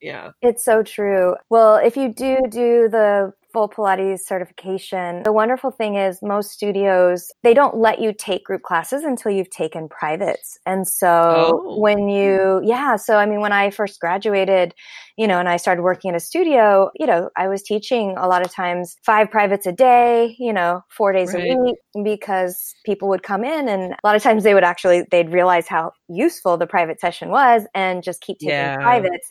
[0.01, 0.31] yeah.
[0.41, 1.37] It's so true.
[1.51, 5.23] Well, if you do do the full Pilates certification.
[5.23, 9.51] The wonderful thing is most studios, they don't let you take group classes until you've
[9.51, 10.59] taken privates.
[10.67, 11.81] And so oh.
[11.81, 14.75] when you, yeah, so I mean, when I first graduated,
[15.17, 18.27] you know, and I started working in a studio, you know, I was teaching a
[18.27, 21.51] lot of times five privates a day, you know, four days right.
[21.51, 25.05] a week because people would come in and a lot of times they would actually,
[25.11, 28.77] they'd realize how useful the private session was and just keep taking yeah.
[28.77, 29.31] privates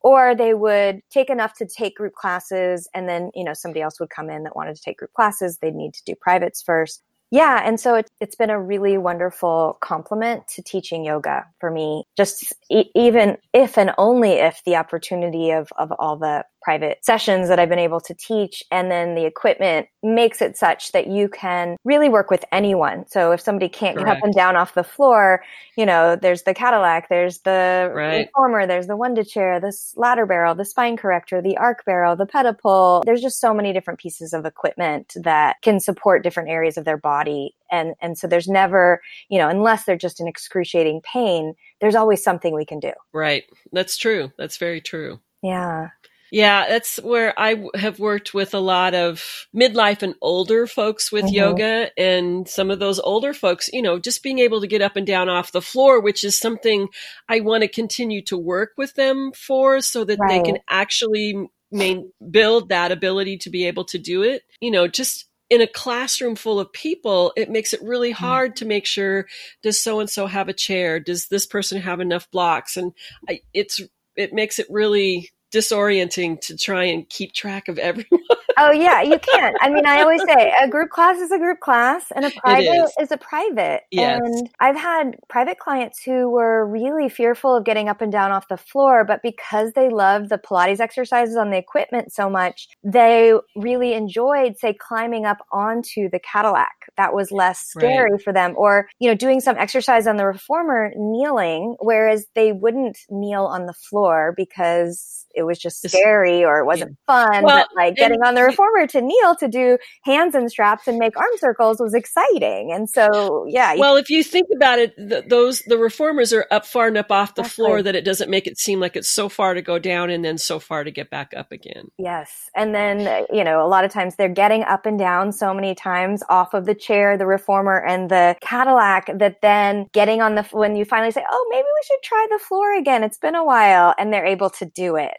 [0.00, 3.98] or they would take enough to take group classes and then you know somebody else
[4.00, 7.02] would come in that wanted to take group classes they'd need to do privates first.
[7.30, 12.04] Yeah and so it, it's been a really wonderful complement to teaching yoga for me.
[12.16, 17.46] Just e- even if and only if the opportunity of, of all the private sessions
[17.48, 18.60] that I've been able to teach.
[18.72, 23.06] And then the equipment makes it such that you can really work with anyone.
[23.06, 24.08] So if somebody can't Correct.
[24.08, 25.44] get up and down off the floor,
[25.76, 28.26] you know, there's the Cadillac, there's the right.
[28.26, 32.26] reformer, there's the Wunda chair, this ladder barrel, the spine corrector, the arc barrel, the
[32.26, 33.04] pedipole.
[33.04, 36.98] There's just so many different pieces of equipment that can support different areas of their
[36.98, 37.54] body.
[37.70, 42.24] And, and so there's never, you know, unless they're just in excruciating pain, there's always
[42.24, 42.92] something we can do.
[43.12, 43.44] Right.
[43.70, 44.32] That's true.
[44.36, 45.20] That's very true.
[45.44, 45.90] Yeah.
[46.36, 51.24] Yeah, that's where I have worked with a lot of midlife and older folks with
[51.24, 51.34] mm-hmm.
[51.34, 51.90] yoga.
[51.98, 55.06] And some of those older folks, you know, just being able to get up and
[55.06, 56.88] down off the floor, which is something
[57.26, 60.44] I want to continue to work with them for so that right.
[60.44, 64.42] they can actually main, build that ability to be able to do it.
[64.60, 68.16] You know, just in a classroom full of people, it makes it really mm.
[68.16, 69.26] hard to make sure
[69.62, 71.00] does so and so have a chair?
[71.00, 72.76] Does this person have enough blocks?
[72.76, 72.92] And
[73.26, 73.80] I, it's
[74.16, 78.20] it makes it really disorienting to try and keep track of everyone.
[78.56, 79.56] Oh yeah, you can't.
[79.60, 82.84] I mean, I always say a group class is a group class and a private
[82.84, 82.92] is.
[83.00, 83.12] is.
[83.12, 83.82] a private.
[83.90, 84.20] Yes.
[84.22, 88.48] And I've had private clients who were really fearful of getting up and down off
[88.48, 93.32] the floor, but because they loved the Pilates exercises on the equipment so much, they
[93.54, 96.72] really enjoyed say climbing up onto the Cadillac.
[96.96, 98.22] That was less scary right.
[98.22, 102.98] for them or, you know, doing some exercise on the reformer kneeling whereas they wouldn't
[103.10, 107.28] kneel on the floor because it was just scary or it wasn't yeah.
[107.28, 107.44] fun.
[107.44, 110.98] Well, but like getting on the reformer to kneel to do hands and straps and
[110.98, 112.72] make arm circles was exciting.
[112.72, 113.74] And so, yeah.
[113.76, 117.34] Well, if you think about it, the, those, the reformers are up far enough off
[117.34, 120.10] the floor that it doesn't make it seem like it's so far to go down
[120.10, 121.88] and then so far to get back up again.
[121.98, 122.50] Yes.
[122.54, 125.74] And then, you know, a lot of times they're getting up and down so many
[125.74, 130.42] times off of the chair, the reformer and the Cadillac that then getting on the,
[130.52, 133.04] when you finally say, oh, maybe we should try the floor again.
[133.04, 135.14] It's been a while and they're able to do it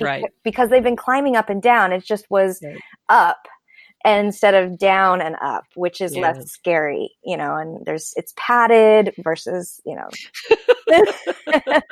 [0.00, 0.24] right.
[0.44, 2.78] because they've been climbing up and down it just was right.
[3.08, 3.48] up
[4.04, 6.22] instead of down and up which is yeah.
[6.22, 10.08] less scary you know and there's it's padded versus you know.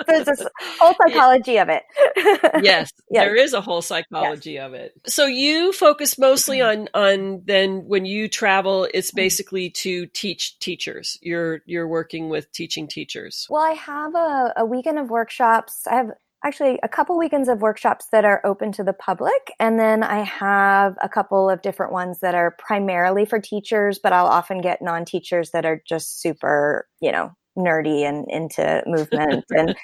[0.07, 0.46] There's this
[0.79, 1.85] whole psychology of it.
[2.16, 4.66] Yes, yes, there is a whole psychology yes.
[4.66, 4.92] of it.
[5.07, 9.16] So you focus mostly on on then when you travel it's mm-hmm.
[9.16, 11.18] basically to teach teachers.
[11.22, 13.46] You're you're working with teaching teachers.
[13.48, 15.87] Well i have a, a weekend of workshops.
[15.87, 16.11] I have
[16.44, 19.53] actually a couple weekends of workshops that are open to the public.
[19.59, 24.12] And then I have a couple of different ones that are primarily for teachers, but
[24.12, 29.44] I'll often get non teachers that are just super, you know, nerdy and into movement
[29.51, 29.74] and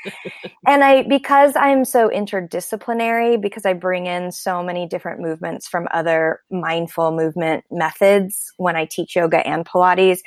[0.66, 5.88] and I because I'm so interdisciplinary because I bring in so many different movements from
[5.92, 10.20] other mindful movement methods when I teach yoga and pilates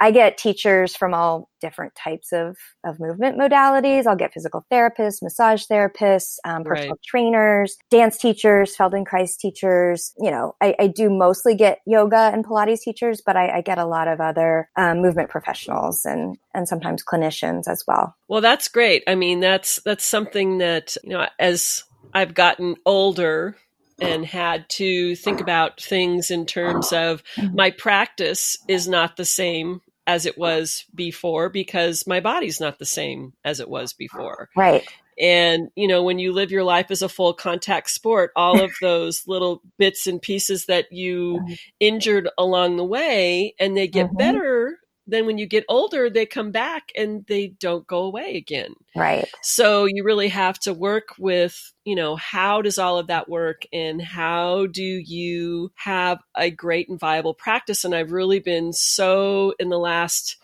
[0.00, 4.06] I get teachers from all different types of, of movement modalities.
[4.06, 7.02] I'll get physical therapists, massage therapists, um, personal right.
[7.04, 10.12] trainers, dance teachers, Feldenkrais teachers.
[10.18, 13.78] You know, I, I, do mostly get yoga and Pilates teachers, but I, I get
[13.78, 18.14] a lot of other um, movement professionals and and sometimes clinicians as well.
[18.28, 19.02] Well, that's great.
[19.06, 21.82] I mean, that's that's something that you know as
[22.14, 23.56] I've gotten older
[24.00, 27.56] and had to think about things in terms of mm-hmm.
[27.56, 32.86] my practice is not the same as it was before because my body's not the
[32.86, 34.48] same as it was before.
[34.56, 34.88] Right.
[35.20, 38.72] And, you know, when you live your life as a full contact sport, all of
[38.80, 41.44] those little bits and pieces that you
[41.78, 44.16] injured along the way and they get mm-hmm.
[44.16, 48.74] better then when you get older, they come back and they don't go away again.
[48.94, 49.28] Right.
[49.42, 53.62] So you really have to work with, you know, how does all of that work
[53.72, 57.84] and how do you have a great and viable practice?
[57.84, 60.36] And I've really been so in the last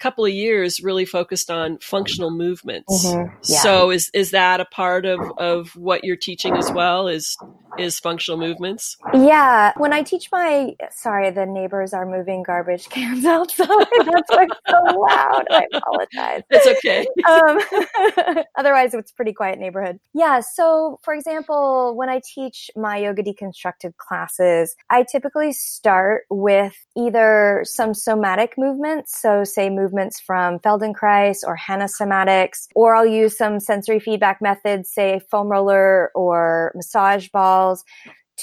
[0.00, 3.06] couple of years really focused on functional movements.
[3.06, 3.34] Mm-hmm.
[3.44, 3.60] Yeah.
[3.60, 7.36] So is is that a part of of what you're teaching as well is
[7.78, 8.96] is functional movements?
[9.14, 13.68] Yeah, when I teach my sorry, the neighbors are moving garbage cans outside.
[13.68, 15.44] That's why it's so loud.
[15.50, 16.42] I apologize.
[16.50, 17.06] It's okay.
[17.28, 20.00] um, otherwise, it's pretty quiet neighborhood.
[20.14, 20.40] Yeah.
[20.40, 27.62] So, for example, when I teach my yoga deconstructed classes, I typically start with either
[27.64, 29.20] some somatic movements.
[29.20, 34.40] So, say move movements from Feldenkrais or Hanna somatics, or I'll use some sensory feedback
[34.40, 37.84] methods, say foam roller or massage balls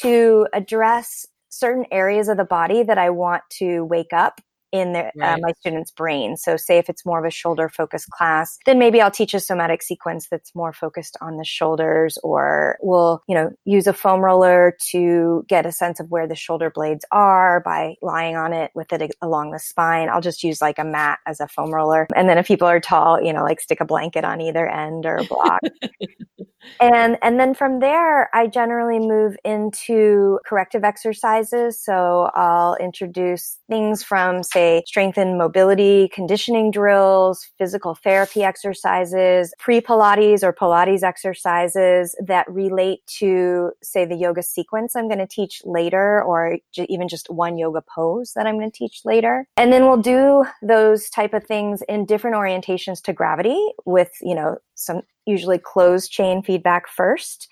[0.01, 5.05] to address certain areas of the body that I want to wake up in the,
[5.05, 5.33] uh, right.
[5.33, 6.37] uh, my students' brain.
[6.37, 9.39] So, say if it's more of a shoulder focused class, then maybe I'll teach a
[9.39, 14.21] somatic sequence that's more focused on the shoulders, or we'll, you know, use a foam
[14.21, 18.71] roller to get a sense of where the shoulder blades are by lying on it
[18.75, 20.09] with it along the spine.
[20.09, 22.07] I'll just use like a mat as a foam roller.
[22.15, 25.05] And then if people are tall, you know, like stick a blanket on either end
[25.05, 25.61] or a block.
[26.79, 31.79] and and then from there, I generally move into corrective exercises.
[31.81, 39.81] So I'll introduce things from say strength and mobility conditioning drills, physical therapy exercises, pre
[39.81, 45.61] Pilates or Pilates exercises that relate to say the yoga sequence I'm going to teach
[45.65, 49.47] later or even just one yoga pose that I'm going to teach later.
[49.57, 54.35] And then we'll do those type of things in different orientations to gravity with, you
[54.35, 57.47] know, some usually closed chain feedback first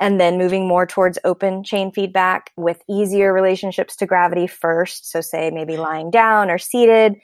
[0.00, 5.10] and then moving more towards open chain feedback with easier relationships to gravity first.
[5.10, 7.16] So say maybe lying down or seated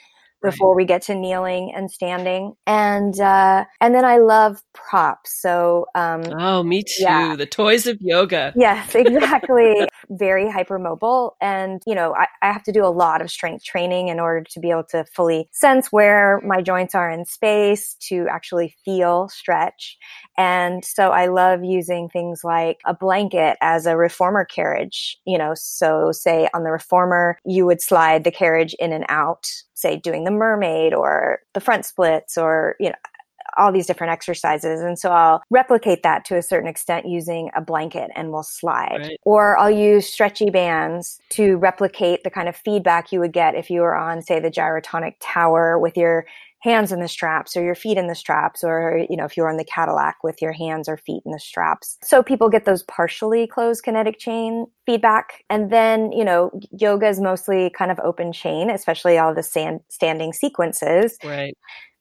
[0.43, 2.55] before we get to kneeling and standing.
[2.67, 5.41] And uh, and then I love props.
[5.41, 7.03] So um, oh, me too.
[7.03, 7.37] Yeah.
[7.37, 8.53] The toys of yoga.
[8.57, 9.87] Yes, exactly.
[10.11, 14.09] Very hypermobile, and you know I, I have to do a lot of strength training
[14.09, 18.27] in order to be able to fully sense where my joints are in space to
[18.31, 19.99] actually feel stretch.
[20.37, 25.19] And so I love using things like a blanket as a reformer carriage.
[25.27, 29.47] You know, so say on the reformer, you would slide the carriage in and out
[29.81, 32.97] say doing the mermaid or the front splits or, you know,
[33.59, 34.81] all these different exercises.
[34.81, 38.99] And so I'll replicate that to a certain extent using a blanket and we'll slide.
[39.01, 39.19] Right.
[39.25, 43.69] Or I'll use stretchy bands to replicate the kind of feedback you would get if
[43.69, 46.27] you were on, say, the gyrotonic tower with your
[46.61, 49.49] hands in the straps or your feet in the straps or you know if you're
[49.49, 51.99] on the cadillac with your hands or feet in the straps.
[52.03, 55.45] So people get those partially closed kinetic chain feedback.
[55.51, 59.81] And then you know yoga is mostly kind of open chain especially all the stand,
[59.89, 61.17] standing sequences.
[61.25, 61.57] Right.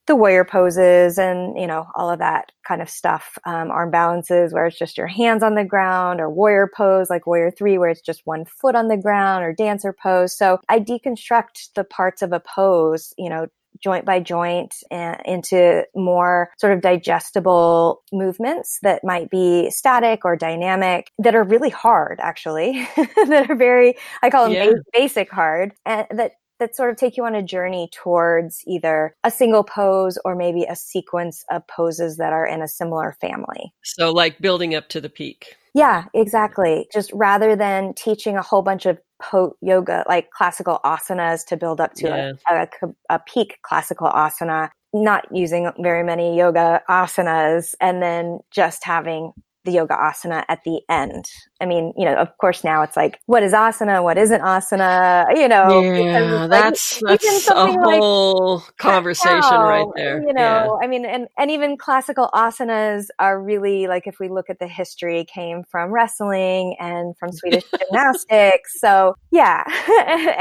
[0.06, 4.52] The warrior poses and you know all of that kind of stuff um, arm balances
[4.52, 7.90] where it's just your hands on the ground or warrior pose like warrior three where
[7.90, 10.36] it's just one foot on the ground or dancer pose.
[10.36, 13.46] So i deconstruct the parts of a pose you know
[13.82, 20.36] joint by joint and into more sort of digestible movements that might be static or
[20.36, 24.72] dynamic that are really hard actually that are very i call them yeah.
[24.92, 29.30] basic hard and that that sort of take you on a journey towards either a
[29.30, 33.72] single pose or maybe a sequence of poses that are in a similar family.
[33.82, 35.56] So, like building up to the peak.
[35.74, 36.86] Yeah, exactly.
[36.92, 41.80] Just rather than teaching a whole bunch of po- yoga, like classical asanas to build
[41.80, 42.32] up to yeah.
[42.48, 42.68] a, a,
[43.10, 49.32] a peak classical asana, not using very many yoga asanas, and then just having
[49.70, 51.24] the yoga asana at the end.
[51.60, 54.02] I mean, you know, of course now it's like, what is asana?
[54.02, 55.26] What isn't asana?
[55.36, 60.22] You know, yeah, that's, like, that's a whole like, conversation cow, right there.
[60.22, 60.84] You know, yeah.
[60.84, 64.66] I mean, and, and even classical asanas are really like, if we look at the
[64.66, 68.80] history came from wrestling and from Swedish gymnastics.
[68.80, 69.62] So yeah,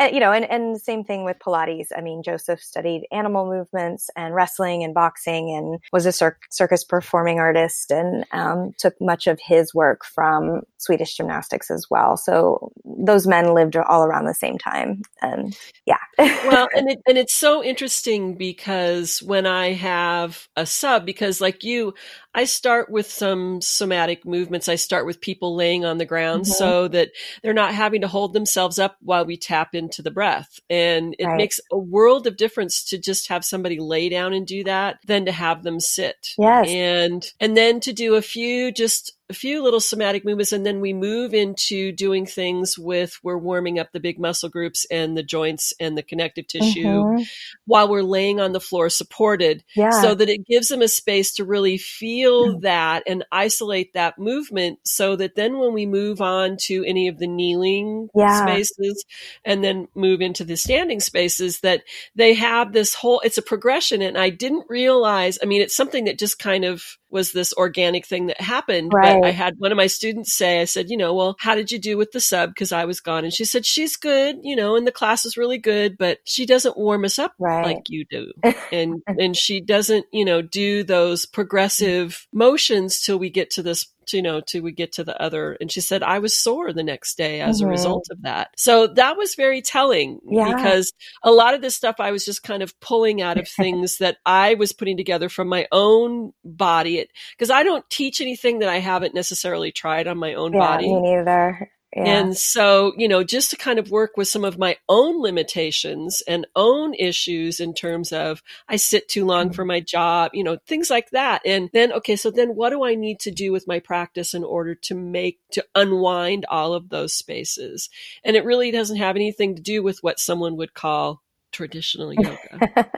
[0.14, 1.88] you know, and, and same thing with Pilates.
[1.96, 6.86] I mean, Joseph studied animal movements and wrestling and boxing and was a cir- circus
[6.86, 12.18] performing artist and um, took much of his work from Swedish gymnastics as well.
[12.18, 15.02] So those men lived all around the same time.
[15.22, 15.98] And yeah.
[16.18, 21.64] well, and, it, and it's so interesting because when I have a sub, because like
[21.64, 21.94] you,
[22.36, 24.70] I start with some somatic movements.
[24.70, 26.52] I start with people laying on the ground mm-hmm.
[26.52, 27.10] so that
[27.42, 30.60] they're not having to hold themselves up while we tap into the breath.
[30.70, 31.38] And it right.
[31.38, 35.26] makes a world of difference to just have somebody lay down and do that than
[35.26, 36.30] to have them sit.
[36.38, 36.70] Yes.
[36.70, 40.66] And, and then to do a few just just a few little somatic movements and
[40.66, 45.16] then we move into doing things with we're warming up the big muscle groups and
[45.16, 47.24] the joints and the connective tissue mm-hmm.
[47.66, 49.92] while we're laying on the floor supported yeah.
[50.02, 52.62] so that it gives them a space to really feel mm-hmm.
[52.62, 57.20] that and isolate that movement so that then when we move on to any of
[57.20, 58.46] the kneeling yeah.
[58.46, 59.06] spaces
[59.46, 61.84] and then move into the standing spaces that
[62.16, 66.06] they have this whole it's a progression and I didn't realize I mean it's something
[66.06, 68.92] that just kind of was this organic thing that happened.
[68.94, 69.19] Right.
[69.22, 71.72] But I had one of my students say, I said, you know, well, how did
[71.72, 72.56] you do with the sub?
[72.56, 73.24] Cause I was gone.
[73.24, 76.46] And she said, she's good, you know, and the class is really good, but she
[76.46, 77.66] doesn't warm us up right.
[77.66, 78.32] like you do.
[78.72, 83.88] and, and she doesn't, you know, do those progressive motions till we get to this
[84.14, 85.58] you know, till we get to the other.
[85.60, 87.68] And she said, I was sore the next day as mm-hmm.
[87.68, 88.50] a result of that.
[88.58, 90.56] So that was very telling yeah.
[90.56, 90.92] because
[91.24, 94.18] a lot of this stuff I was just kind of pulling out of things that
[94.26, 97.08] I was putting together from my own body.
[97.38, 100.88] Because I don't teach anything that I haven't necessarily tried on my own yeah, body.
[100.88, 102.04] Me neither Yeah.
[102.06, 106.22] And so, you know, just to kind of work with some of my own limitations
[106.28, 109.56] and own issues in terms of I sit too long Mhm.
[109.56, 111.42] for my job, you know, things like that.
[111.46, 114.44] And then, okay, so then what do I need to do with my practice in
[114.44, 117.90] order to make, to unwind all of those spaces?
[118.24, 122.92] And it really doesn't have anything to do with what someone would call traditional yoga.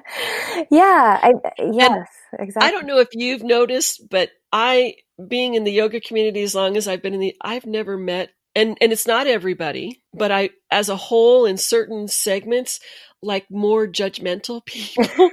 [0.70, 2.68] yeah, I, yes, exactly.
[2.68, 4.96] I don't know if you've noticed, but I,
[5.28, 8.32] being in the yoga community as long as I've been in the, I've never met,
[8.56, 12.80] and, and it's not everybody, but I, as a whole, in certain segments,
[13.22, 15.30] like more judgmental people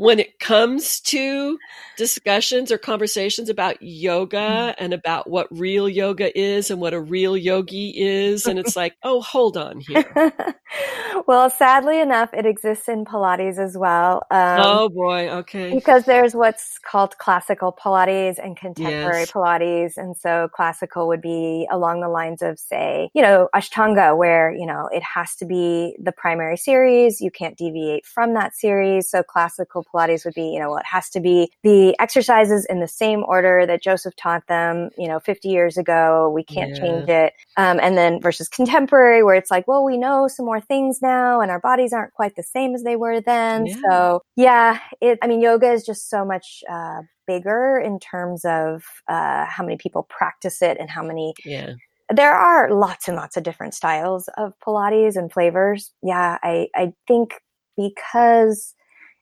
[0.00, 1.58] when it comes to
[1.98, 7.36] discussions or conversations about yoga and about what real yoga is and what a real
[7.36, 8.46] yogi is.
[8.46, 10.06] And it's like, oh, hold on here.
[11.26, 14.22] well, sadly enough, it exists in Pilates as well.
[14.30, 15.28] Um, oh boy.
[15.28, 15.74] Okay.
[15.74, 19.32] because there's what's called classical Pilates and contemporary Yes.
[19.32, 19.96] Pilates.
[19.98, 24.64] And so classical would be along the lines of, say, you know, Ashtanga, where, you
[24.64, 27.20] know, it has to be the primary series.
[27.20, 29.10] You can't deviate from that series.
[29.10, 32.80] So classical Pilates would be, you know, well, it has to be the exercises in
[32.80, 36.30] the same order that Joseph taught them, you know, 50 years ago.
[36.34, 36.80] We can't Yeah.
[36.80, 37.32] change it.
[37.56, 41.40] Um, and then versus contemporary, where it's like, well, we know some more things now
[41.40, 43.66] and our bodies aren't quite the same as they were then.
[43.66, 43.76] Yeah.
[43.88, 48.82] So yeah, it, I mean, yoga is just so much, uh, bigger in terms of,
[49.08, 51.74] uh, how many people practice it and how many, Yeah.
[52.12, 55.92] there are lots and lots of different styles of Pilates and flavors.
[56.02, 56.38] Yeah.
[56.42, 57.34] I, I think
[57.76, 58.74] because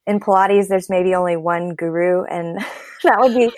[0.09, 2.59] in Pilates, there's maybe only one guru and
[3.05, 3.53] that would be,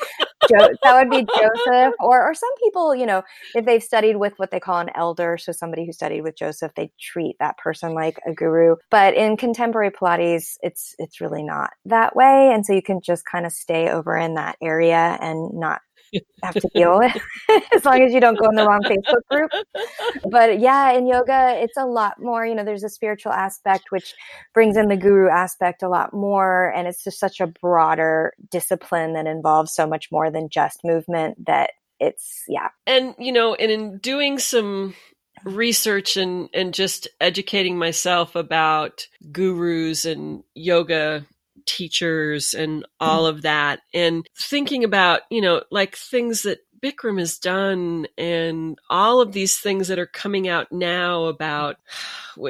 [0.51, 3.22] jo- that would be Joseph or, or some people, you know,
[3.55, 6.72] if they've studied with what they call an elder, so somebody who studied with Joseph,
[6.74, 8.76] they treat that person like a guru.
[8.90, 13.24] But in contemporary Pilates, it's it's really not that way, and so you can just
[13.24, 15.80] kind of stay over in that area and not
[16.42, 17.16] have to deal with
[17.74, 19.50] as long as you don't go in the wrong Facebook group.
[20.30, 24.14] But yeah, in yoga, it's a lot more, you know, there's a spiritual aspect which
[24.54, 26.72] brings in the guru aspect a lot more.
[26.74, 31.46] And it's just such a broader discipline that involves so much more than just movement
[31.46, 32.68] that it's, yeah.
[32.86, 34.94] and you know and in doing some
[35.44, 41.26] research and and just educating myself about gurus and yoga
[41.66, 47.38] teachers and all of that and thinking about you know like things that Bikram has
[47.38, 51.76] done and all of these things that are coming out now about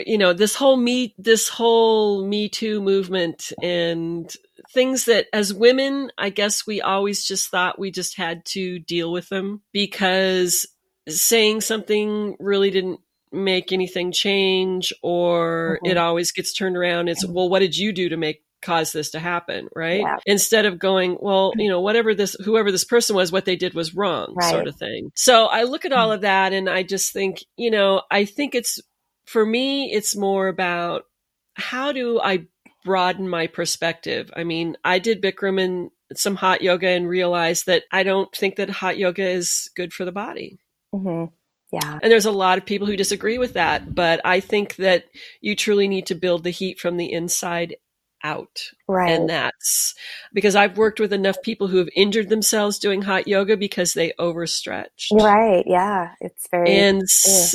[0.06, 4.36] you know this whole me this whole me too movement and
[4.72, 9.11] things that as women I guess we always just thought we just had to deal
[9.11, 10.66] with them because
[11.08, 13.00] saying something really didn't
[13.32, 15.90] make anything change or Mhm.
[15.90, 19.11] it always gets turned around it's well what did you do to make cause this
[19.11, 20.00] to happen right?
[20.00, 20.16] Yeah.
[20.26, 23.74] instead of going well you know whatever this whoever this person was what they did
[23.74, 24.50] was wrong Right.
[24.50, 25.11] sort of thing.
[25.14, 28.54] So i look at all of that and i just think you know i think
[28.54, 28.78] it's
[29.26, 31.04] for me it's more about
[31.54, 32.46] how do i
[32.84, 34.30] broaden my perspective?
[34.36, 38.56] I mean i did bikram and some hot yoga and realized that i don't think
[38.56, 40.58] that hot yoga is good for the body.
[40.92, 41.26] Hmm
[41.72, 41.98] Yeah.
[42.02, 45.04] and there's a lot of people who disagree with that, but I think that
[45.40, 47.76] you truly need to build the heat from the inside
[48.22, 48.60] out.
[48.88, 49.10] Right.
[49.12, 49.94] And that's
[50.32, 54.12] because I've worked with enough people who have injured themselves doing hot yoga because they
[54.18, 55.12] overstretched.
[55.12, 55.64] Right.
[55.66, 56.12] Yeah.
[56.20, 57.54] It's very, And s-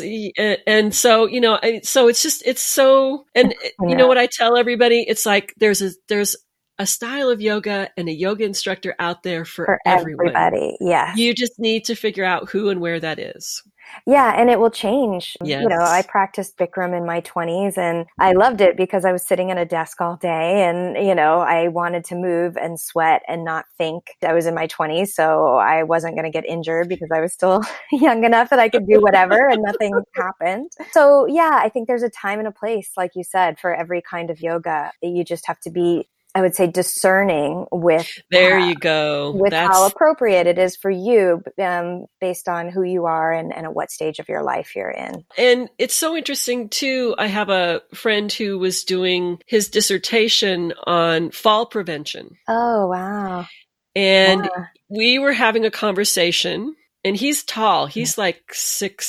[0.67, 4.57] and so you know so it's just it's so and you know what I tell
[4.57, 6.35] everybody it's like there's a there's
[6.77, 10.27] a style of yoga and a yoga instructor out there for, for everyone.
[10.35, 10.75] everybody.
[10.81, 11.13] Yeah.
[11.15, 13.63] You just need to figure out who and where that is.
[14.05, 15.35] Yeah, and it will change.
[15.43, 19.23] You know, I practiced Bikram in my 20s and I loved it because I was
[19.23, 23.23] sitting at a desk all day and, you know, I wanted to move and sweat
[23.27, 24.11] and not think.
[24.23, 27.33] I was in my 20s, so I wasn't going to get injured because I was
[27.33, 27.61] still
[27.91, 30.71] young enough that I could do whatever and nothing happened.
[30.91, 34.01] So, yeah, I think there's a time and a place, like you said, for every
[34.01, 34.91] kind of yoga.
[35.01, 39.31] You just have to be I would say discerning with There how- you go.
[39.31, 43.55] with That's how appropriate it is for you um, based on who you are and,
[43.55, 45.23] and at what stage of your life you're in.
[45.37, 47.15] And it's so interesting too.
[47.17, 52.31] I have a friend who was doing his dissertation on fall prevention.
[52.47, 53.47] Oh, wow.
[53.95, 54.65] And Yeah.
[54.89, 56.75] we were having a conversation
[57.05, 57.85] and he's tall.
[57.85, 59.07] He's like six,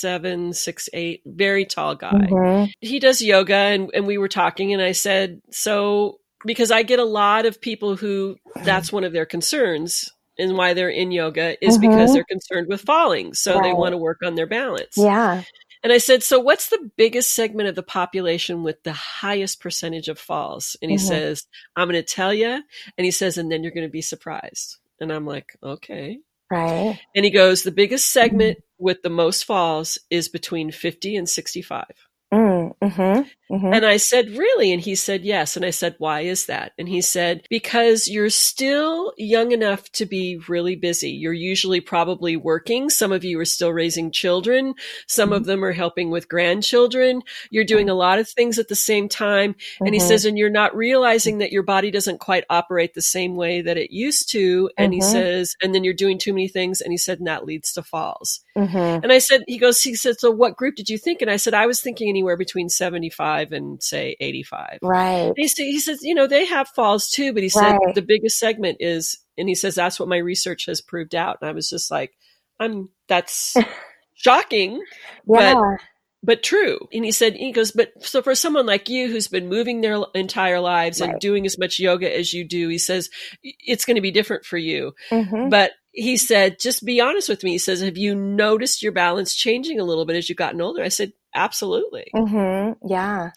[0.00, 2.10] seven, six, eight, very tall guy.
[2.12, 2.72] Mhm.
[2.80, 6.98] He does yoga and, and we were talking and I said, so because I get
[6.98, 11.62] a lot of people who that's one of their concerns and why they're in yoga
[11.64, 12.14] is because Mhm.
[12.14, 13.34] they're concerned with falling.
[13.34, 14.96] So they want to work on their balance.
[14.96, 15.42] Yeah.
[15.82, 20.08] And I said, So what's the biggest segment of the population with the highest percentage
[20.08, 20.76] of falls?
[20.82, 21.00] And he Mhm.
[21.00, 22.62] says, I'm going to tell you.
[22.98, 24.76] And he says, And then you're going to be surprised.
[25.00, 26.20] And I'm like, Okay.
[26.50, 26.98] Right.
[27.14, 31.84] And he goes, The biggest segment with the most falls is between 50 and 65.
[32.32, 33.72] Mm, mm-hmm, mm-hmm.
[33.72, 34.72] And I said, Really?
[34.72, 35.56] And he said, Yes.
[35.56, 36.72] And I said, Why is that?
[36.78, 41.10] And he said, Because you're still young enough to be really busy.
[41.10, 42.88] You're usually probably working.
[42.88, 44.74] Some of you are still raising children.
[45.08, 45.36] Some mm-hmm.
[45.36, 47.22] of them are helping with grandchildren.
[47.50, 47.94] You're doing mm-hmm.
[47.94, 49.56] a lot of things at the same time.
[49.80, 50.06] And he mm-hmm.
[50.06, 53.76] says, And you're not realizing that your body doesn't quite operate the same way that
[53.76, 54.70] it used to.
[54.78, 55.10] And he mm-hmm.
[55.10, 56.80] says, And then you're doing too many things.
[56.80, 58.38] And he said, And that leads to falls.
[58.54, 61.22] And I said, He goes, He said, So what group did you think?
[61.22, 64.78] And I said, I was thinking anywhere between 75 and say 85.
[64.82, 65.32] Right.
[65.36, 67.94] He, he says, you know, they have falls too, but he said right.
[67.94, 71.38] the biggest segment is, and he says, that's what my research has proved out.
[71.40, 72.12] And I was just like,
[72.58, 73.56] I'm, that's
[74.14, 74.82] shocking,
[75.26, 75.54] yeah.
[75.54, 75.80] but
[76.22, 76.78] but true.
[76.92, 80.02] And he said, he goes, but so for someone like you who's been moving their
[80.14, 81.10] entire lives right.
[81.10, 83.08] and doing as much yoga as you do, he says,
[83.42, 84.92] it's going to be different for you.
[85.10, 85.48] Mm-hmm.
[85.48, 87.52] But he said, just be honest with me.
[87.52, 90.82] He says, have you noticed your balance changing a little bit as you've gotten older?
[90.82, 92.06] I said, absolutely.
[92.14, 92.88] Mm-hmm.
[92.88, 93.30] Yeah.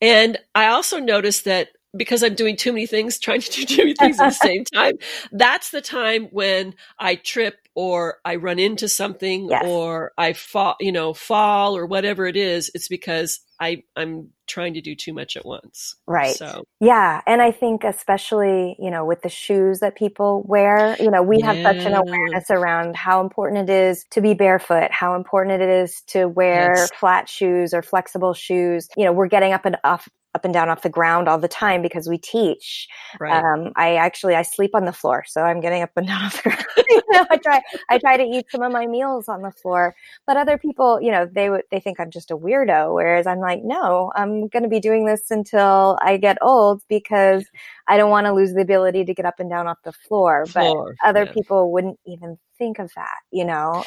[0.00, 3.82] And I also noticed that because I'm doing too many things, trying to do too
[3.82, 4.94] many things at the same time,
[5.32, 9.64] that's the time when I trip or I run into something yes.
[9.64, 12.70] or I fall, you know, fall or whatever it is.
[12.74, 15.94] It's because I, I'm trying to do too much at once.
[16.06, 16.34] Right.
[16.34, 17.20] So, yeah.
[17.26, 21.38] And I think especially, you know, with the shoes that people wear, you know, we
[21.38, 21.52] yeah.
[21.52, 25.68] have such an awareness around how important it is to be barefoot, how important it
[25.68, 26.90] is to wear yes.
[26.92, 28.88] flat shoes or flexible shoes.
[28.96, 30.08] You know, we're getting up and off
[30.38, 32.86] up and down off the ground all the time because we teach.
[33.18, 33.42] Right.
[33.42, 36.40] Um, I actually I sleep on the floor, so I'm getting up and down off
[36.44, 36.64] the ground.
[36.88, 37.60] you know, I try
[37.90, 39.96] I try to eat some of my meals on the floor,
[40.28, 43.40] but other people, you know, they would they think I'm just a weirdo, whereas I'm
[43.40, 47.44] like, no, I'm going to be doing this until I get old because
[47.88, 50.46] I don't want to lose the ability to get up and down off the floor.
[50.46, 51.32] floor but other yeah.
[51.32, 53.84] people wouldn't even think of that, you know.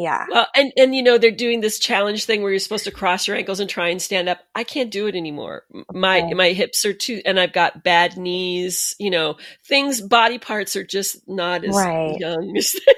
[0.00, 0.24] Yeah.
[0.30, 3.28] Well, and and you know they're doing this challenge thing where you're supposed to cross
[3.28, 4.38] your ankles and try and stand up.
[4.54, 5.64] I can't do it anymore.
[5.92, 6.32] My okay.
[6.32, 8.94] my hips are too, and I've got bad knees.
[8.98, 9.36] You know,
[9.66, 12.18] things body parts are just not as right.
[12.18, 12.94] young as they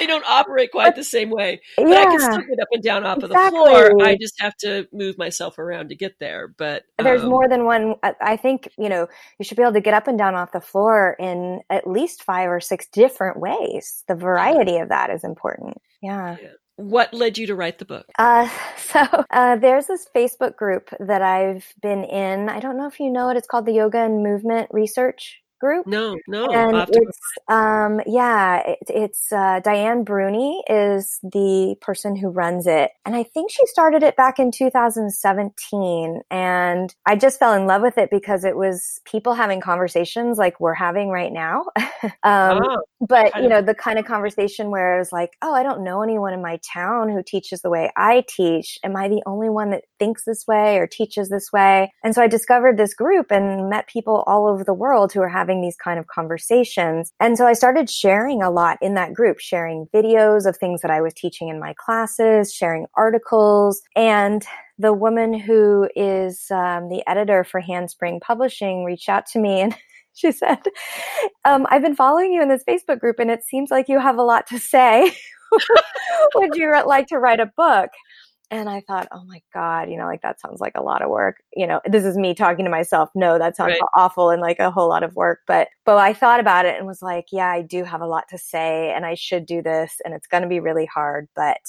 [0.00, 1.60] they don't operate quite the same way.
[1.76, 3.60] But yeah, I can still get up and down off exactly.
[3.60, 4.06] of the floor.
[4.08, 6.48] I just have to move myself around to get there.
[6.48, 7.94] But um, there's more than one.
[8.02, 9.06] I think you know
[9.38, 12.24] you should be able to get up and down off the floor in at least
[12.24, 14.02] five or six different ways.
[14.08, 15.80] The variety of that is important.
[16.02, 16.36] Yeah.
[16.40, 16.48] yeah.
[16.76, 18.06] What led you to write the book?
[18.18, 18.48] Uh,
[18.78, 22.48] so uh, there's this Facebook group that I've been in.
[22.48, 23.36] I don't know if you know it.
[23.36, 25.86] It's called the Yoga and Movement Research group.
[25.86, 26.46] No, no.
[26.46, 32.90] And it's, um, yeah, it, it's uh, Diane Bruni is the person who runs it,
[33.04, 36.22] and I think she started it back in 2017.
[36.30, 40.60] And I just fell in love with it because it was people having conversations like
[40.60, 41.64] we're having right now.
[42.22, 45.62] um, oh, but you know, the kind of conversation where it was like, oh, I
[45.62, 48.78] don't know anyone in my town who teaches the way I teach.
[48.84, 51.92] Am I the only one that thinks this way or teaches this way?
[52.04, 55.28] And so I discovered this group and met people all over the world who are
[55.28, 57.12] having having these kind of conversations.
[57.18, 60.90] And so I started sharing a lot in that group, sharing videos of things that
[60.90, 63.82] I was teaching in my classes, sharing articles.
[63.96, 64.44] And
[64.78, 69.76] the woman who is um, the editor for Handspring Publishing reached out to me and
[70.14, 70.60] she said,
[71.44, 74.18] um, I've been following you in this Facebook group and it seems like you have
[74.18, 75.12] a lot to say.
[76.36, 77.90] Would you like to write a book?
[78.52, 81.08] And I thought, oh my God, you know, like that sounds like a lot of
[81.08, 81.36] work.
[81.54, 83.08] You know, this is me talking to myself.
[83.14, 83.80] No, that sounds right.
[83.94, 85.40] awful and like a whole lot of work.
[85.46, 88.24] But, but I thought about it and was like, yeah, I do have a lot
[88.30, 91.28] to say and I should do this and it's going to be really hard.
[91.36, 91.60] But,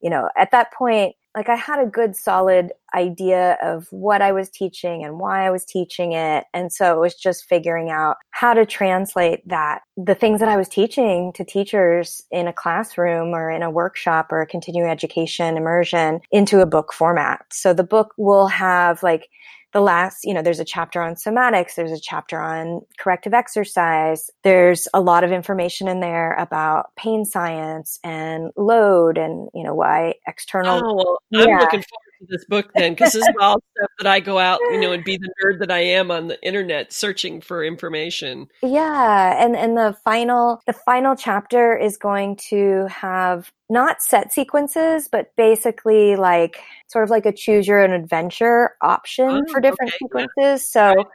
[0.00, 4.32] you know, at that point, like I had a good solid idea of what I
[4.32, 6.44] was teaching and why I was teaching it.
[6.52, 10.56] And so it was just figuring out how to translate that, the things that I
[10.56, 15.56] was teaching to teachers in a classroom or in a workshop or a continuing education
[15.56, 17.44] immersion into a book format.
[17.52, 19.28] So the book will have like
[19.72, 24.30] the last, you know, there's a chapter on somatics, there's a chapter on corrective exercise.
[24.42, 29.74] There's a lot of information in there about pain science and load and, you know,
[29.74, 30.80] why external.
[30.84, 31.58] Oh, well, I'm yeah.
[31.58, 34.60] looking forward to this book then because this is all stuff that I go out,
[34.70, 38.48] you know, and be the nerd that I am on the internet searching for information.
[38.62, 45.08] Yeah, and and the final the final chapter is going to have not set sequences,
[45.10, 49.92] but basically like sort of like a choose your own adventure option oh, for different
[49.92, 50.36] okay, sequences.
[50.36, 50.56] Yeah.
[50.56, 50.94] So.
[50.94, 51.06] Right.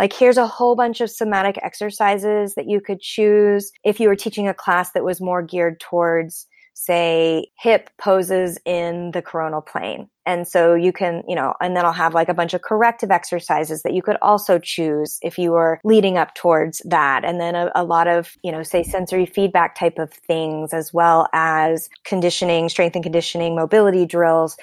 [0.00, 4.14] Like, here's a whole bunch of somatic exercises that you could choose if you were
[4.14, 6.46] teaching a class that was more geared towards
[6.80, 10.08] say hip poses in the coronal plane.
[10.24, 13.10] And so you can, you know, and then I'll have like a bunch of corrective
[13.10, 17.24] exercises that you could also choose if you were leading up towards that.
[17.24, 20.92] And then a, a lot of, you know, say sensory feedback type of things as
[20.94, 24.56] well as conditioning, strength and conditioning, mobility drills.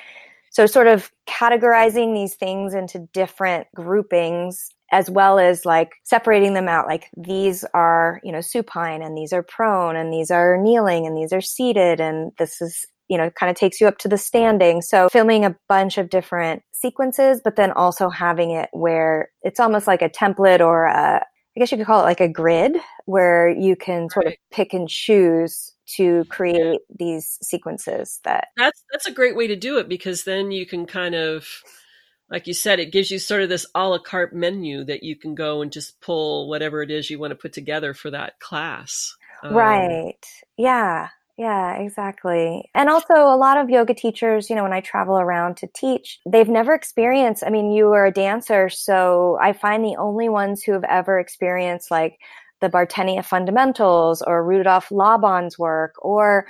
[0.52, 6.70] So sort of categorizing these things into different groupings as well as like separating them
[6.70, 6.88] out.
[6.88, 11.18] Like these are you know supine and these are prone and these are kneeling and
[11.18, 14.18] these are seated and this is you know kind of takes you up to the
[14.18, 14.82] standing.
[14.82, 19.86] So filming a bunch of different sequences but then also having it where it's almost
[19.86, 21.22] like a template or a
[21.58, 24.34] I guess you could call it like a grid where you can sort right.
[24.34, 29.58] of pick and choose to create these sequences that That's that's a great way to
[29.58, 31.48] do it because then you can kind of
[32.30, 35.16] like you said, it gives you sort of this a la carte menu that you
[35.16, 38.40] can go and just pull whatever it is you want to put together for that
[38.40, 39.16] class.
[39.44, 40.26] Um, right.
[40.58, 41.10] Yeah.
[41.38, 42.70] Yeah, exactly.
[42.74, 46.20] And also a lot of yoga teachers, you know, when I travel around to teach,
[46.26, 50.64] they've never experienced, I mean, you were a dancer, so I find the only ones
[50.64, 52.20] who have ever experienced like
[52.62, 56.48] the Bartenieff fundamentals or Rudolf Laban's work or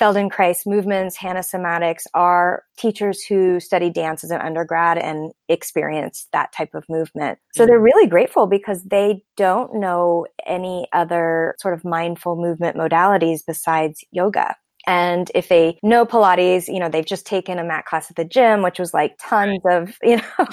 [0.00, 6.52] Feldenkrais movements, Hanna somatics are teachers who study dance as an undergrad and experience that
[6.52, 7.38] type of movement.
[7.54, 7.84] So they're mm.
[7.84, 14.56] really grateful because they don't know any other sort of mindful movement modalities besides yoga.
[14.86, 18.24] And if they know Pilates, you know, they've just taken a mat class at the
[18.24, 20.46] gym, which was like tons of, you know,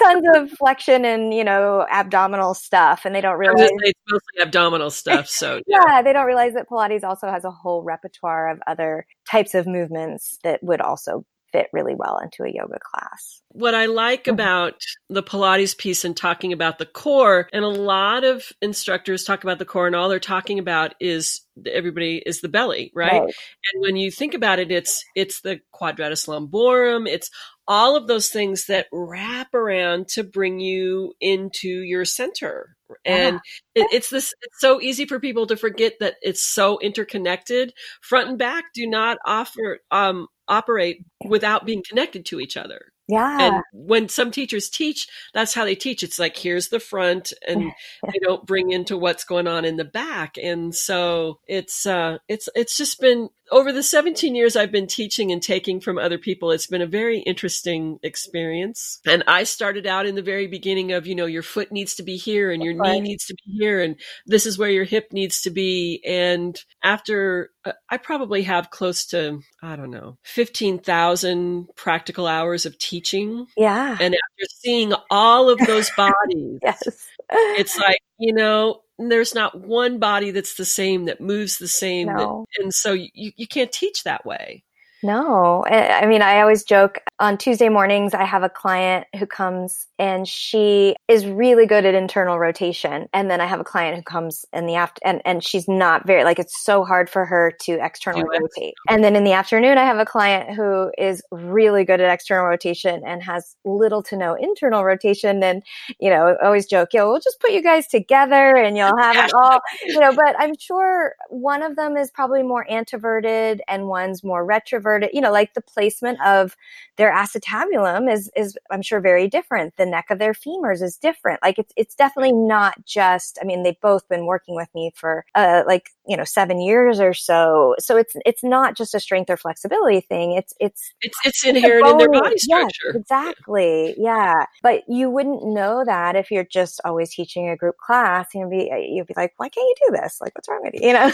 [0.00, 3.04] tons of flexion and, you know, abdominal stuff.
[3.04, 5.28] And they don't realize it's mostly abdominal stuff.
[5.28, 5.80] So yeah.
[5.86, 9.66] yeah, they don't realize that Pilates also has a whole repertoire of other types of
[9.66, 11.24] movements that would also
[11.56, 13.40] fit really well into a yoga class.
[13.48, 14.34] What I like mm-hmm.
[14.34, 14.74] about
[15.08, 19.58] the Pilates piece and talking about the core, and a lot of instructors talk about
[19.58, 23.12] the core, and all they're talking about is everybody is the belly, right?
[23.12, 23.22] right?
[23.22, 27.30] And when you think about it, it's it's the quadratus lumborum, it's
[27.66, 32.75] all of those things that wrap around to bring you into your center.
[33.04, 33.40] And
[33.74, 33.84] yeah.
[33.84, 37.72] it, it's this, it's so easy for people to forget that it's so interconnected.
[38.00, 42.92] Front and back do not offer, um, operate without being connected to each other.
[43.08, 43.38] Yeah.
[43.40, 46.02] And when some teachers teach, that's how they teach.
[46.02, 47.72] It's like, here's the front and
[48.12, 50.36] they don't bring into what's going on in the back.
[50.42, 55.32] And so it's, uh, it's, it's just been over the 17 years I've been teaching
[55.32, 59.00] and taking from other people, it's been a very interesting experience.
[59.06, 62.02] And I started out in the very beginning of, you know, your foot needs to
[62.02, 65.12] be here and your knee needs to be here and this is where your hip
[65.12, 66.02] needs to be.
[66.06, 72.78] And after uh, I probably have close to, I don't know, 15,000 practical hours of
[72.78, 73.46] teaching.
[73.56, 73.96] Yeah.
[74.00, 76.82] And after seeing all of those bodies, yes.
[77.30, 82.08] it's like, you know, there's not one body that's the same that moves the same
[82.08, 82.46] no.
[82.56, 84.62] that, and so you, you can't teach that way
[85.02, 89.86] no, I mean, I always joke on Tuesday mornings, I have a client who comes
[89.98, 93.08] and she is really good at internal rotation.
[93.12, 96.06] And then I have a client who comes in the after and, and she's not
[96.06, 98.74] very, like, it's so hard for her to external rotate.
[98.88, 102.46] And then in the afternoon, I have a client who is really good at external
[102.46, 105.42] rotation and has little to no internal rotation.
[105.42, 105.62] And,
[106.00, 109.16] you know, I always joke, yo, we'll just put you guys together and you'll have
[109.16, 113.88] it all, you know, but I'm sure one of them is probably more anteverted and
[113.88, 116.56] one's more retroverted you know, like the placement of
[116.96, 119.76] their acetabulum is, is, I'm sure very different.
[119.76, 121.42] The neck of their femurs is different.
[121.42, 125.24] Like it's, it's definitely not just, I mean, they've both been working with me for,
[125.34, 127.74] uh, like, you know, seven years or so.
[127.78, 130.32] So it's, it's not just a strength or flexibility thing.
[130.32, 132.92] It's, it's, it's, it's inherent in their body structure.
[132.92, 133.94] Yes, exactly.
[133.98, 134.46] Yeah.
[134.62, 138.28] But you wouldn't know that if you're just always teaching a group class.
[138.34, 140.18] You'd be, you'd be like, why can't you do this?
[140.20, 140.88] Like, what's wrong with you?
[140.88, 141.12] You know?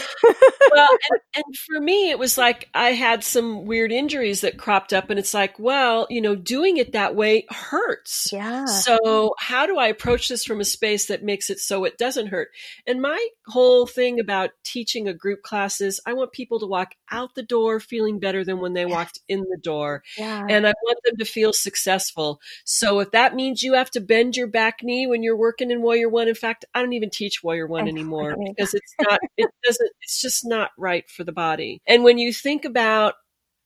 [0.71, 4.93] well, and, and for me, it was like I had some weird injuries that cropped
[4.93, 8.29] up and it's like, well, you know, doing it that way hurts.
[8.31, 8.65] Yeah.
[8.65, 12.27] So how do I approach this from a space that makes it so it doesn't
[12.27, 12.49] hurt?
[12.85, 17.35] And my whole thing about teaching a group classes, I want people to walk out
[17.35, 20.03] the door feeling better than when they walked in the door.
[20.17, 20.45] Yeah.
[20.49, 22.39] And I want them to feel successful.
[22.65, 25.81] So if that means you have to bend your back knee when you're working in
[25.81, 29.49] Warrior One, in fact, I don't even teach Warrior One anymore because it's not, it
[29.63, 31.81] doesn't, it's just not right for the body.
[31.87, 33.15] And when you think about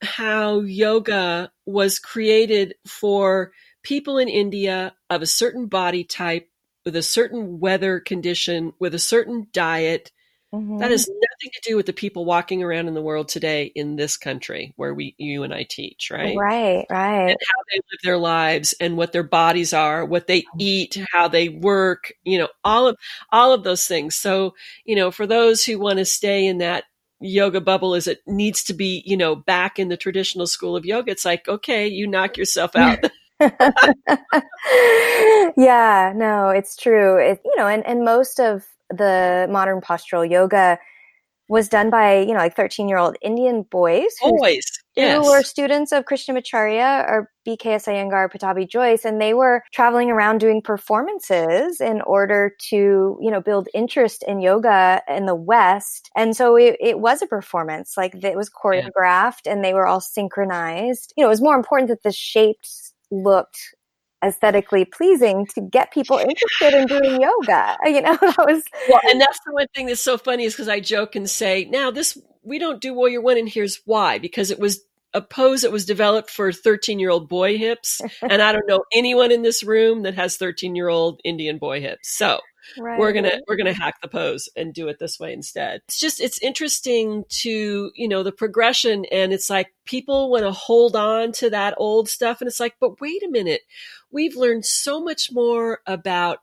[0.01, 3.51] how yoga was created for
[3.83, 6.49] people in India of a certain body type,
[6.85, 10.09] with a certain weather condition, with a certain diet.
[10.53, 10.77] Mm-hmm.
[10.77, 13.97] That has nothing to do with the people walking around in the world today in
[13.97, 16.37] this country where we, you and I teach, right?
[16.37, 17.29] Right, right.
[17.29, 21.27] And how they live their lives and what their bodies are, what they eat, how
[21.27, 22.97] they work, you know, all of
[23.29, 24.15] all of those things.
[24.15, 26.85] So, you know, for those who want to stay in that
[27.19, 30.85] yoga bubble is it needs to be, you know, back in the traditional school of
[30.85, 31.11] yoga.
[31.11, 32.99] It's like, okay, you knock yourself out.
[35.57, 37.17] yeah, no, it's true.
[37.17, 40.79] It, you know, and, and most of the modern postural yoga
[41.49, 44.15] was done by, you know, like 13 year old Indian boys.
[44.21, 44.65] Boys.
[44.95, 45.15] Yes.
[45.15, 50.39] Who were students of Krishnamacharya or BKS Iyengar, Pattabhi Jois, and they were traveling around
[50.39, 56.09] doing performances in order to, you know, build interest in yoga in the West.
[56.15, 59.53] And so it, it was a performance, like it was choreographed yeah.
[59.53, 61.13] and they were all synchronized.
[61.15, 63.57] You know, it was more important that the shapes looked
[64.23, 67.77] aesthetically pleasing to get people interested in doing yoga.
[67.85, 70.67] You know, that was well, and that's the one thing that's so funny is because
[70.67, 74.51] I joke and say, now this we don't do Warrior One, and here's why: because
[74.51, 74.81] it was
[75.13, 78.83] a pose that was developed for 13 year old boy hips, and I don't know
[78.93, 82.15] anyone in this room that has 13 year old Indian boy hips.
[82.17, 82.39] So
[82.77, 82.99] Right.
[82.99, 86.21] we're gonna we're gonna hack the pose and do it this way instead it's just
[86.21, 91.31] it's interesting to you know the progression and it's like people want to hold on
[91.33, 93.61] to that old stuff and it's like but wait a minute
[94.11, 96.39] we've learned so much more about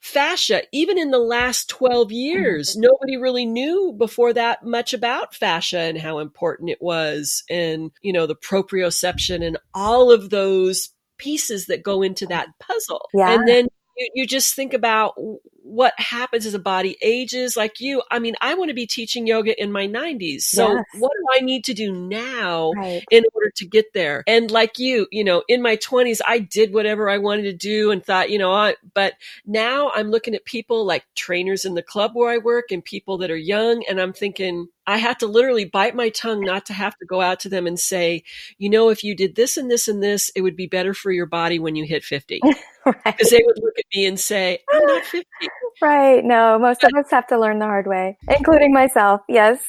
[0.00, 2.82] fascia even in the last 12 years mm-hmm.
[2.82, 8.12] nobody really knew before that much about fascia and how important it was and you
[8.12, 13.32] know the proprioception and all of those pieces that go into that puzzle yeah.
[13.32, 13.66] and then
[13.96, 15.14] you, you just think about
[15.62, 19.26] what happens as a body ages like you i mean i want to be teaching
[19.26, 20.84] yoga in my 90s so yes.
[20.98, 23.04] what do i need to do now right.
[23.10, 26.72] in order to get there and like you you know in my 20s i did
[26.72, 30.44] whatever i wanted to do and thought you know I, but now i'm looking at
[30.44, 34.00] people like trainers in the club where i work and people that are young and
[34.00, 37.40] i'm thinking I have to literally bite my tongue not to have to go out
[37.40, 38.22] to them and say,
[38.58, 41.10] you know, if you did this and this and this, it would be better for
[41.10, 42.40] your body when you hit 50.
[42.42, 42.56] Because
[43.04, 43.18] right.
[43.30, 45.26] they would look at me and say, I'm not 50.
[45.82, 46.24] Right.
[46.24, 49.20] No, most of us have to learn the hard way, including myself.
[49.28, 49.58] Yes.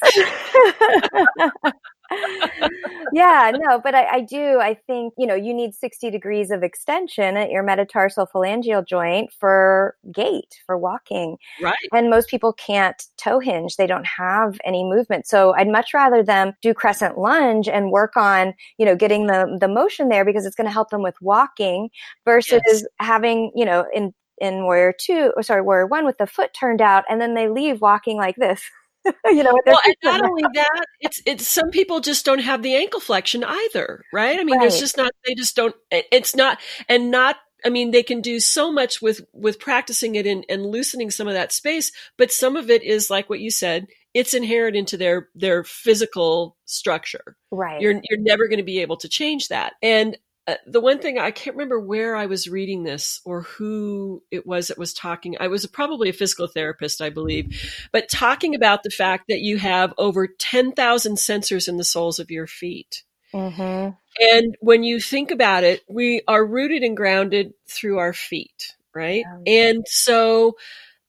[3.12, 4.58] yeah, no, but I, I, do.
[4.60, 9.32] I think, you know, you need 60 degrees of extension at your metatarsal phalangeal joint
[9.32, 11.36] for gait, for walking.
[11.60, 11.74] Right.
[11.92, 13.76] And most people can't toe hinge.
[13.76, 15.26] They don't have any movement.
[15.26, 19.56] So I'd much rather them do crescent lunge and work on, you know, getting the,
[19.60, 21.90] the motion there because it's going to help them with walking
[22.24, 22.84] versus yes.
[22.98, 26.80] having, you know, in in Warrior Two, or sorry, Warrior One with the foot turned
[26.80, 28.62] out, and then they leave walking like this.
[29.26, 32.74] you know, well, and not only that, it's it's some people just don't have the
[32.74, 34.38] ankle flexion either, right?
[34.38, 34.62] I mean, right.
[34.62, 35.74] there's just not they just don't.
[35.90, 37.36] It's not and not.
[37.64, 41.28] I mean, they can do so much with with practicing it and, and loosening some
[41.28, 43.86] of that space, but some of it is like what you said.
[44.14, 47.36] It's inherent into their their physical structure.
[47.50, 47.80] Right.
[47.80, 49.74] You're you're never going to be able to change that.
[49.82, 50.16] And
[50.48, 54.46] uh, the one thing I can't remember where I was reading this or who it
[54.46, 55.36] was that was talking.
[55.38, 59.58] I was probably a physical therapist, I believe, but talking about the fact that you
[59.58, 63.02] have over 10,000 sensors in the soles of your feet.
[63.34, 63.90] Mm-hmm.
[64.20, 69.26] And when you think about it, we are rooted and grounded through our feet, right?
[69.44, 69.52] Yeah.
[69.70, 70.56] And so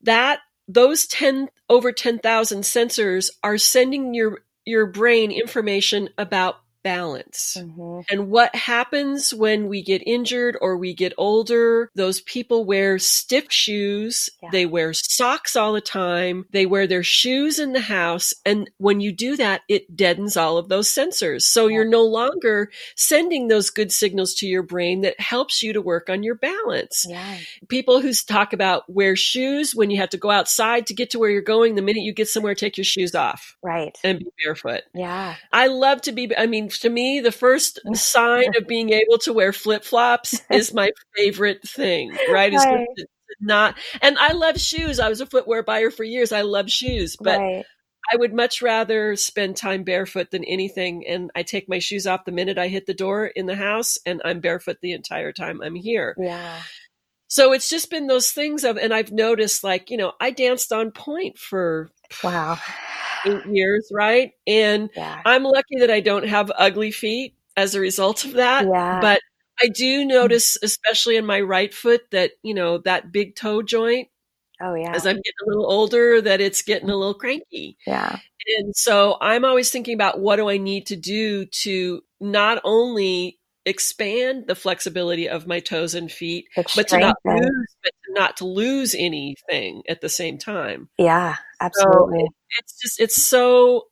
[0.02, 7.58] that those 10 over 10,000 sensors are sending your your brain information about balance.
[7.60, 8.02] Mm-hmm.
[8.10, 11.90] And what happens when we get injured or we get older?
[11.96, 14.30] Those people wear stiff shoes.
[14.42, 14.50] Yeah.
[14.52, 16.46] They wear socks all the time.
[16.52, 18.34] They wear their shoes in the house.
[18.46, 21.44] And when you do that, it deadens all of those sensors.
[21.44, 21.76] So yeah.
[21.76, 26.10] you're no longer sending those good signals to your brain that helps you to work
[26.10, 27.06] on your balance.
[27.08, 27.38] Yeah.
[27.68, 31.20] People who talk about wear shoes when you have to go outside to get to
[31.20, 33.58] where you're going, the minute you get somewhere, take your shoes off.
[33.62, 33.98] Right.
[34.04, 34.82] And be barefoot.
[34.94, 35.36] Yeah.
[35.52, 39.34] I love to be, I mean, to me, the first sign of being able to
[39.34, 42.54] wear flip flops is my favorite thing, right?
[42.54, 42.88] Right.
[43.40, 45.00] not, and I love shoes.
[45.00, 46.32] I was a footwear buyer for years.
[46.32, 47.66] I love shoes, but right.
[48.12, 51.06] I would much rather spend time barefoot than anything.
[51.08, 53.98] And I take my shoes off the minute I hit the door in the house,
[54.06, 56.16] and I'm barefoot the entire time I'm here.
[56.18, 56.62] Yeah.
[57.28, 60.74] So it's just been those things of, and I've noticed like, you know, I danced
[60.74, 61.92] on point for
[62.24, 62.58] wow
[63.26, 64.34] eight years, right?
[64.48, 65.22] And yeah.
[65.26, 68.66] I'm lucky that I don't have ugly feet as a result of that.
[68.66, 69.00] Yeah.
[69.02, 69.22] But
[69.62, 70.10] I do mm-hmm.
[70.10, 74.08] notice, especially in my right foot, that, you know, that big toe joint.
[74.62, 74.94] Oh, yeah.
[74.94, 77.78] As I'm getting a little older, that it's getting a little cranky.
[77.88, 78.20] Yeah.
[78.58, 83.39] And so I'm always thinking about what do I need to do to not only
[83.66, 86.46] expand the flexibility of my toes and feet,
[86.76, 90.90] but to not lose, but to not to lose anything at the same time.
[90.98, 92.20] Yeah, absolutely.
[92.20, 93.86] So it's just it's so.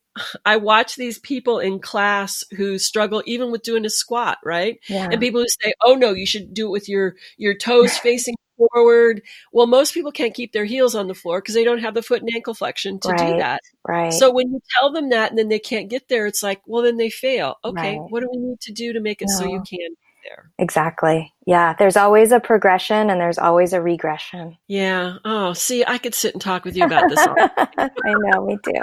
[0.43, 4.79] I watch these people in class who struggle even with doing a squat, right?
[4.89, 5.09] Yeah.
[5.11, 8.33] And people who say, "Oh no, you should do it with your your toes facing
[8.57, 9.21] forward.
[9.51, 12.01] Well, most people can't keep their heels on the floor because they don't have the
[12.03, 13.33] foot and ankle flexion to Right.
[13.33, 13.61] do that.
[13.87, 14.11] Right.
[14.13, 16.83] So when you tell them that and then they can't get there, it's like, well,
[16.83, 17.55] then they fail.
[17.63, 18.09] Okay, Right.
[18.11, 19.91] what do we need to do to make it so you can get
[20.23, 20.51] there?
[20.59, 21.33] exactly.
[21.45, 21.73] Yeah.
[21.79, 24.57] There's always a progression and there's always a regression.
[24.67, 25.13] Yeah.
[25.23, 27.19] Oh, see, I could sit and talk with you about this.
[27.77, 28.81] I know, me too.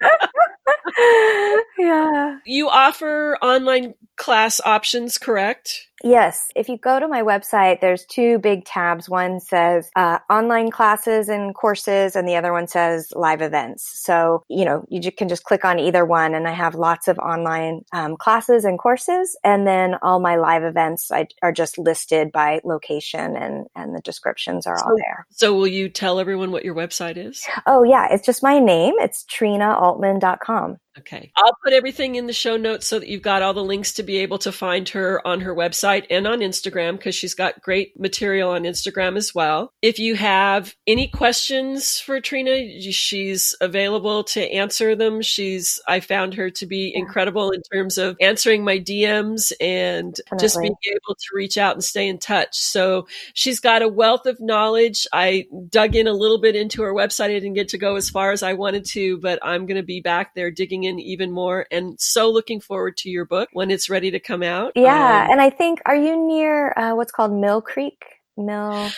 [1.78, 2.38] yeah.
[2.44, 5.87] You offer online class options, correct?
[6.02, 6.50] Yes.
[6.54, 9.08] If you go to my website, there's two big tabs.
[9.08, 13.88] One says uh, online classes and courses, and the other one says live events.
[14.04, 17.18] So, you know, you can just click on either one, and I have lots of
[17.18, 19.36] online um, classes and courses.
[19.44, 24.00] And then all my live events I, are just listed by location, and, and the
[24.00, 25.26] descriptions are all there.
[25.30, 27.44] So will you tell everyone what your website is?
[27.66, 28.08] Oh, yeah.
[28.10, 28.94] It's just my name.
[28.98, 30.78] It's trinaaltman.com.
[31.00, 31.30] Okay.
[31.36, 34.02] I'll put everything in the show notes so that you've got all the links to
[34.02, 37.98] be able to find her on her website and on Instagram because she's got great
[37.98, 39.72] material on Instagram as well.
[39.82, 45.22] If you have any questions for Trina, she's available to answer them.
[45.22, 50.60] She's, I found her to be incredible in terms of answering my DMs and just
[50.60, 52.58] being able to reach out and stay in touch.
[52.58, 55.06] So she's got a wealth of knowledge.
[55.12, 57.26] I dug in a little bit into her website.
[57.26, 59.82] I didn't get to go as far as I wanted to, but I'm going to
[59.82, 63.70] be back there digging in even more and so looking forward to your book when
[63.70, 64.72] it's ready to come out.
[64.74, 65.24] Yeah.
[65.24, 68.02] Um, and I think, are you near uh, what's called Mill Creek?
[68.36, 68.90] Mill.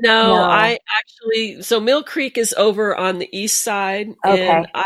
[0.00, 0.42] no, No.
[0.44, 4.48] I actually, so Mill Creek is over on the east side Okay.
[4.48, 4.84] and I,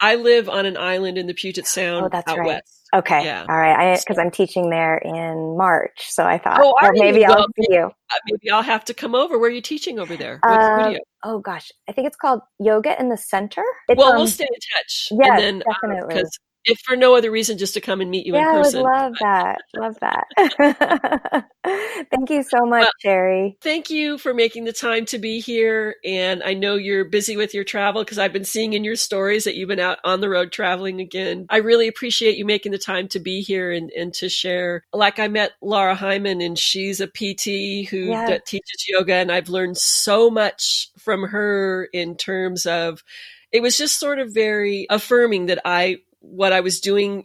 [0.00, 2.46] I live on an island in the Puget Sound Oh, that's out right.
[2.46, 2.77] west.
[2.94, 3.24] Okay.
[3.24, 3.44] Yeah.
[3.48, 3.94] All right.
[3.94, 7.26] I because I'm teaching there in March, so I thought, Oh, well, maybe you?
[7.26, 7.82] I'll Well, see you.
[7.84, 9.38] Uh, Maybe I'll have to come over.
[9.38, 10.40] Where are you teaching over there?
[10.42, 10.96] Um.
[11.24, 13.64] Oh gosh, I think it's called Yoga in the Center.
[13.88, 15.08] It's, Well, um, we'll stay in touch.
[15.10, 16.14] and then, definitely.
[16.14, 18.60] Because if for no other reason, just to come and meet you yeah, in I
[18.60, 19.58] would love that.
[19.76, 21.44] Love that.
[22.10, 23.56] Thank you so much, Well- Sherry.
[23.60, 25.96] Thank you for making the time to be here.
[26.04, 29.44] And I know you're busy with your travel because I've been seeing in your stories
[29.44, 31.46] that you've been out on the road traveling again.
[31.50, 34.84] I really appreciate you making the time to be here and, and to share.
[34.92, 38.26] Like I met Laura Hyman and she's a PT who Yeah.
[38.26, 43.02] d- teaches yoga and I've learned so much from her in terms of
[43.52, 47.24] it was just sort of very affirming that I what I was doing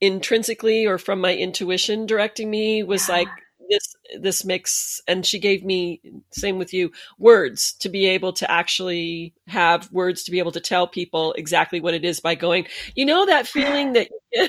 [0.00, 3.16] intrinsically or from my intuition directing me was Yeah.
[3.16, 3.28] like
[3.68, 6.00] this this makes and she gave me
[6.30, 10.60] same with you words to be able to actually have words to be able to
[10.60, 14.08] tell people exactly what it is by going you know that feeling that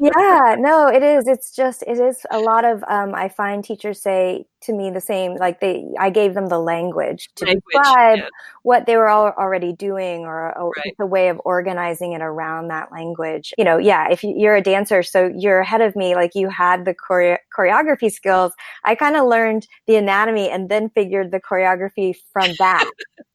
[0.00, 1.26] yeah, no, it is.
[1.26, 5.00] It's just it is a lot of um I find teachers say to me the
[5.00, 8.28] same like they I gave them the language to Language, describe yeah.
[8.62, 10.94] what they were all already doing or, or Right.
[11.00, 13.52] a way of organizing it around that language.
[13.58, 16.48] You know, yeah, if you- you're a dancer so you're ahead of me like you
[16.48, 18.52] had the chore- choreography skills,
[18.84, 22.88] I kind of learned the anatomy and then figured the choreography from that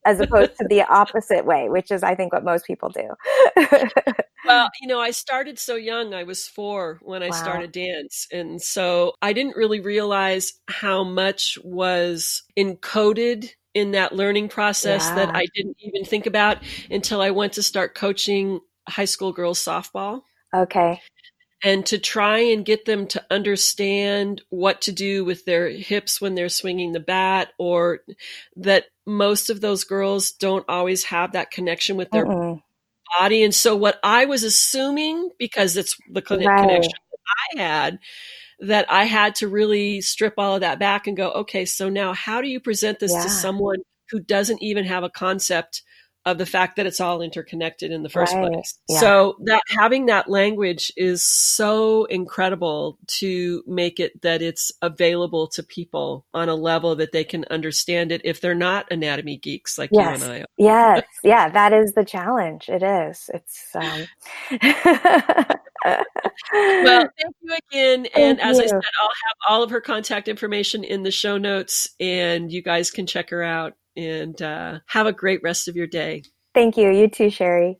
[0.05, 3.09] as opposed to the opposite way, which is I think what most people do.
[4.45, 7.35] well you know i started so young i was four when i Wow.
[7.35, 14.47] started dance and so i didn't really realize how much was encoded in that learning
[14.49, 16.57] process that i didn't even think about
[16.91, 20.21] until i went to start coaching high school girls softball
[20.55, 21.01] okay.
[21.63, 26.35] and to try and get them to understand what to do with their hips when
[26.35, 27.99] they're swinging the bat or
[28.55, 32.61] that most of those girls don't always have that connection with their Mm-mm.
[33.19, 36.59] body and so what i was assuming because it's the conne- Right.
[36.59, 37.99] connection that i had
[38.59, 42.13] that i had to really strip all of that back and go okay so now
[42.13, 43.23] how do you present this Yeah.
[43.23, 43.77] to someone
[44.09, 45.83] who doesn't even have a concept
[46.27, 48.51] of the fact that it's all interconnected in the first Right.
[48.51, 48.77] place.
[48.89, 48.99] Yeah.
[48.99, 55.63] So that having that language is so incredible to make it that it's available to
[55.63, 59.89] people on a level that they can understand it if they're not anatomy geeks like
[59.93, 60.19] Yes.
[60.19, 60.39] you and I.
[60.41, 60.45] are.
[60.57, 62.67] Yes, yeah, that is the challenge.
[62.67, 63.29] It is.
[63.33, 64.05] It's um
[66.53, 68.05] Well, thank you again.
[68.15, 71.37] And Thank as I said, I'll have all of her contact information in the show
[71.37, 75.75] notes and you guys can check her out and uh, have a great rest of
[75.75, 76.23] your day.
[76.53, 76.91] thank you.
[76.91, 77.79] You too, Sherry.